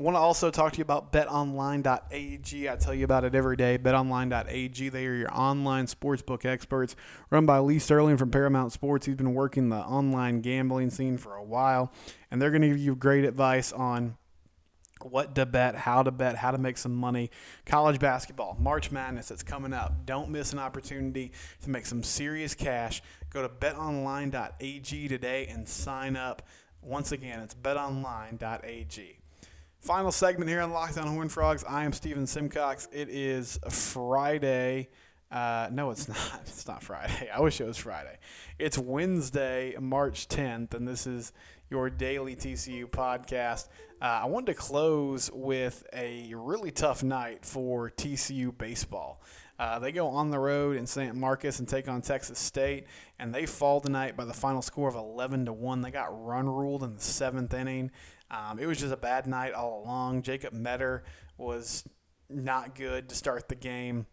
Want 0.00 0.14
to 0.14 0.20
also 0.20 0.52
talk 0.52 0.74
to 0.74 0.78
you 0.78 0.82
about 0.82 1.12
betonline.ag. 1.12 2.70
I 2.70 2.76
tell 2.76 2.94
you 2.94 3.04
about 3.04 3.24
it 3.24 3.34
every 3.34 3.56
day. 3.56 3.78
Betonline.ag, 3.78 4.88
they 4.90 5.06
are 5.06 5.14
your 5.14 5.34
online 5.34 5.86
sportsbook 5.86 6.44
experts, 6.44 6.94
run 7.30 7.46
by 7.46 7.58
Lee 7.58 7.80
Sterling 7.80 8.16
from 8.16 8.30
Paramount 8.30 8.70
Sports. 8.70 9.06
He's 9.06 9.16
been 9.16 9.34
working 9.34 9.70
the 9.70 9.78
online 9.78 10.40
gambling 10.40 10.90
scene 10.90 11.18
for 11.18 11.34
a 11.34 11.42
while, 11.42 11.92
and 12.30 12.40
they're 12.40 12.52
going 12.52 12.62
to 12.62 12.68
give 12.68 12.78
you 12.78 12.94
great 12.94 13.24
advice 13.24 13.72
on 13.72 14.16
what 15.02 15.34
to 15.34 15.44
bet, 15.44 15.74
how 15.74 16.04
to 16.04 16.12
bet, 16.12 16.36
how 16.36 16.52
to 16.52 16.58
make 16.58 16.78
some 16.78 16.94
money. 16.94 17.32
College 17.66 17.98
basketball, 17.98 18.56
March 18.60 18.92
Madness, 18.92 19.32
it's 19.32 19.42
coming 19.42 19.72
up. 19.72 20.06
Don't 20.06 20.30
miss 20.30 20.52
an 20.52 20.60
opportunity 20.60 21.32
to 21.64 21.70
make 21.70 21.86
some 21.86 22.04
serious 22.04 22.54
cash. 22.54 23.02
Go 23.30 23.42
to 23.42 23.48
betonline.ag 23.48 25.08
today 25.08 25.48
and 25.48 25.68
sign 25.68 26.14
up. 26.14 26.42
Once 26.82 27.10
again, 27.10 27.40
it's 27.40 27.56
betonline.ag. 27.56 29.17
Final 29.80 30.10
segment 30.10 30.50
here 30.50 30.60
on 30.60 30.72
Locked 30.72 30.98
On 30.98 31.06
Horn 31.06 31.28
Frogs. 31.28 31.64
I 31.66 31.84
am 31.84 31.92
Steven 31.92 32.26
Simcox. 32.26 32.88
It 32.92 33.08
is 33.08 33.60
Friday. 33.70 34.88
Uh, 35.30 35.68
no, 35.70 35.90
it's 35.92 36.08
not. 36.08 36.40
It's 36.42 36.66
not 36.66 36.82
Friday. 36.82 37.30
I 37.32 37.40
wish 37.40 37.60
it 37.60 37.64
was 37.64 37.76
Friday. 37.76 38.18
It's 38.58 38.76
Wednesday, 38.76 39.76
March 39.80 40.28
10th, 40.28 40.74
and 40.74 40.86
this 40.86 41.06
is 41.06 41.32
your 41.70 41.90
daily 41.90 42.34
TCU 42.34 42.86
podcast. 42.86 43.68
Uh, 44.02 44.20
I 44.22 44.26
wanted 44.26 44.46
to 44.46 44.54
close 44.54 45.30
with 45.32 45.86
a 45.92 46.34
really 46.34 46.72
tough 46.72 47.04
night 47.04 47.44
for 47.44 47.88
TCU 47.88 48.56
baseball. 48.58 49.22
Uh, 49.58 49.78
they 49.78 49.92
go 49.92 50.08
on 50.08 50.30
the 50.30 50.38
road 50.38 50.76
in 50.76 50.86
San 50.86 51.18
Marcos 51.18 51.58
and 51.58 51.68
take 51.68 51.88
on 51.88 52.00
Texas 52.02 52.38
State, 52.38 52.86
and 53.18 53.34
they 53.34 53.46
fall 53.46 53.80
tonight 53.80 54.16
by 54.16 54.24
the 54.24 54.34
final 54.34 54.62
score 54.62 54.88
of 54.88 54.94
11 54.94 55.46
to 55.46 55.52
one. 55.52 55.82
They 55.82 55.90
got 55.90 56.08
run 56.24 56.48
ruled 56.48 56.82
in 56.82 56.94
the 56.94 57.00
seventh 57.00 57.54
inning. 57.54 57.90
Um, 58.30 58.58
it 58.58 58.66
was 58.66 58.78
just 58.78 58.92
a 58.92 58.96
bad 58.96 59.26
night 59.26 59.54
all 59.54 59.82
along. 59.84 60.22
Jacob 60.22 60.52
Meador 60.52 61.04
was 61.36 61.84
not 62.28 62.74
good 62.74 63.08
to 63.08 63.14
start 63.14 63.48
the 63.48 63.54
game. 63.54 64.06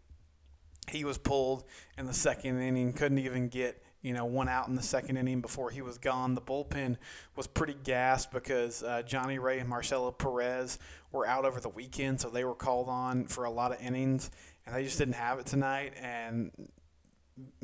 He 0.90 1.04
was 1.04 1.18
pulled 1.18 1.64
in 1.98 2.06
the 2.06 2.14
second 2.14 2.60
inning, 2.60 2.92
couldn't 2.92 3.18
even 3.18 3.48
get 3.48 3.82
you 4.06 4.12
know, 4.12 4.24
one 4.24 4.48
out 4.48 4.68
in 4.68 4.76
the 4.76 4.82
second 4.84 5.16
inning 5.16 5.40
before 5.40 5.68
he 5.68 5.82
was 5.82 5.98
gone. 5.98 6.36
The 6.36 6.40
bullpen 6.40 6.96
was 7.34 7.48
pretty 7.48 7.74
gassed 7.82 8.30
because 8.30 8.84
uh, 8.84 9.02
Johnny 9.02 9.40
Ray 9.40 9.58
and 9.58 9.68
Marcelo 9.68 10.12
Perez 10.12 10.78
were 11.10 11.26
out 11.26 11.44
over 11.44 11.58
the 11.58 11.68
weekend, 11.68 12.20
so 12.20 12.30
they 12.30 12.44
were 12.44 12.54
called 12.54 12.88
on 12.88 13.26
for 13.26 13.46
a 13.46 13.50
lot 13.50 13.72
of 13.72 13.80
innings, 13.80 14.30
and 14.64 14.76
they 14.76 14.84
just 14.84 14.98
didn't 14.98 15.14
have 15.14 15.40
it 15.40 15.46
tonight. 15.46 15.94
And 16.00 16.52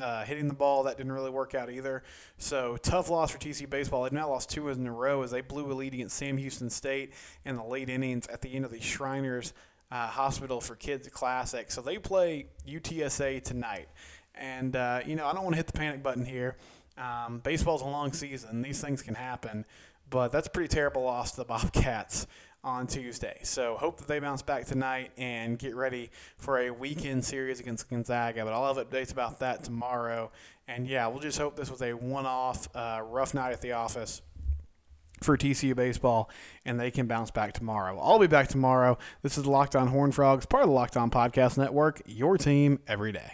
uh, 0.01 0.25
hitting 0.25 0.49
the 0.49 0.55
ball 0.55 0.83
that 0.85 0.97
didn't 0.97 1.13
really 1.13 1.31
work 1.31 1.55
out 1.55 1.71
either. 1.71 2.03
So 2.39 2.77
tough 2.77 3.09
loss 3.11 3.31
for 3.31 3.39
TC 3.39 3.69
baseball. 3.69 4.03
They've 4.03 4.13
now 4.13 4.29
lost 4.29 4.51
two 4.51 4.69
in 4.69 4.87
a 4.87 4.93
row 4.93 5.23
as 5.23 5.31
they 5.31 5.41
blew 5.41 5.71
a 5.71 5.75
lead 5.75 5.95
against 5.95 6.17
Sam 6.17 6.37
Houston 6.37 6.71
State 6.71 7.13
in 7.45 7.57
the 7.57 7.65
late 7.65 7.89
innings 7.89 8.27
at 8.27 8.41
the 8.43 8.55
end 8.55 8.65
of 8.65 8.71
the 8.71 8.81
Shriners 8.81 9.53
uh, 9.91 10.07
Hospital 10.07 10.61
for 10.61 10.75
Kids 10.75 11.09
Classic. 11.09 11.71
So 11.71 11.81
they 11.81 11.99
play 11.99 12.47
UTSA 12.67 13.43
tonight. 13.43 13.89
And, 14.35 14.77
uh, 14.77 15.01
you 15.07 15.15
know, 15.15 15.27
I 15.27 15.33
don't 15.35 15.45
want 15.45 15.55
to 15.55 15.59
hit 15.59 15.67
the 15.67 15.75
panic 15.75 16.03
button 16.03 16.25
here. 16.25 16.57
Um, 16.97 17.41
baseball's 17.43 17.83
a 17.83 17.87
long 17.87 18.13
season. 18.13 18.63
These 18.63 18.81
things 18.81 19.03
can 19.03 19.15
happen. 19.15 19.65
But 20.09 20.33
that's 20.33 20.47
a 20.47 20.51
pretty 20.51 20.69
terrible 20.69 21.03
loss 21.05 21.33
to 21.33 21.37
the 21.39 21.45
Bobcats 21.47 22.27
on 22.65 22.87
Tuesday. 22.87 23.39
So 23.43 23.77
hope 23.77 23.99
that 23.99 24.09
they 24.09 24.19
bounce 24.19 24.43
back 24.43 24.67
tonight 24.67 25.11
and 25.17 25.59
get 25.59 25.75
ready 25.75 26.11
for 26.37 26.59
a 26.59 26.71
weekend 26.71 27.25
series 27.25 27.61
against 27.61 27.89
Gonzaga. 27.91 28.45
But 28.45 28.53
I'll 28.53 28.75
have 28.75 28.89
updates 28.89 29.13
about 29.13 29.41
that 29.41 29.65
tomorrow. 29.65 30.31
And 30.69 30.87
yeah, 30.87 31.07
we'll 31.09 31.21
just 31.21 31.39
hope 31.39 31.57
this 31.57 31.71
was 31.71 31.83
a 31.83 31.93
one-off 31.93 32.69
uh, 32.75 33.03
rough 33.05 33.35
night 33.35 33.53
at 33.53 33.61
the 33.61 33.73
office 33.73 34.23
for 35.23 35.37
TCU 35.37 35.75
baseball, 35.75 36.31
and 36.65 36.79
they 36.79 36.91
can 36.91 37.07
bounce 37.07 37.31
back 37.31 37.53
tomorrow. 37.53 37.99
I'll 38.01 38.19
be 38.19 38.27
back 38.27 38.49
tomorrow. 38.49 38.99
This 39.23 39.39
is 39.39 39.47
Locked 39.47 39.77
On 39.77 39.89
Horn 39.89 40.13
Frogs, 40.13 40.47
part 40.47 40.65
of 40.65 40.69
the 40.69 40.75
Locked 40.75 40.97
On 40.97 41.11
Podcast 41.11 41.59
Network. 41.59 42.03
Your 42.07 42.37
team 42.37 42.81
every 42.87 43.13
day. 43.13 43.31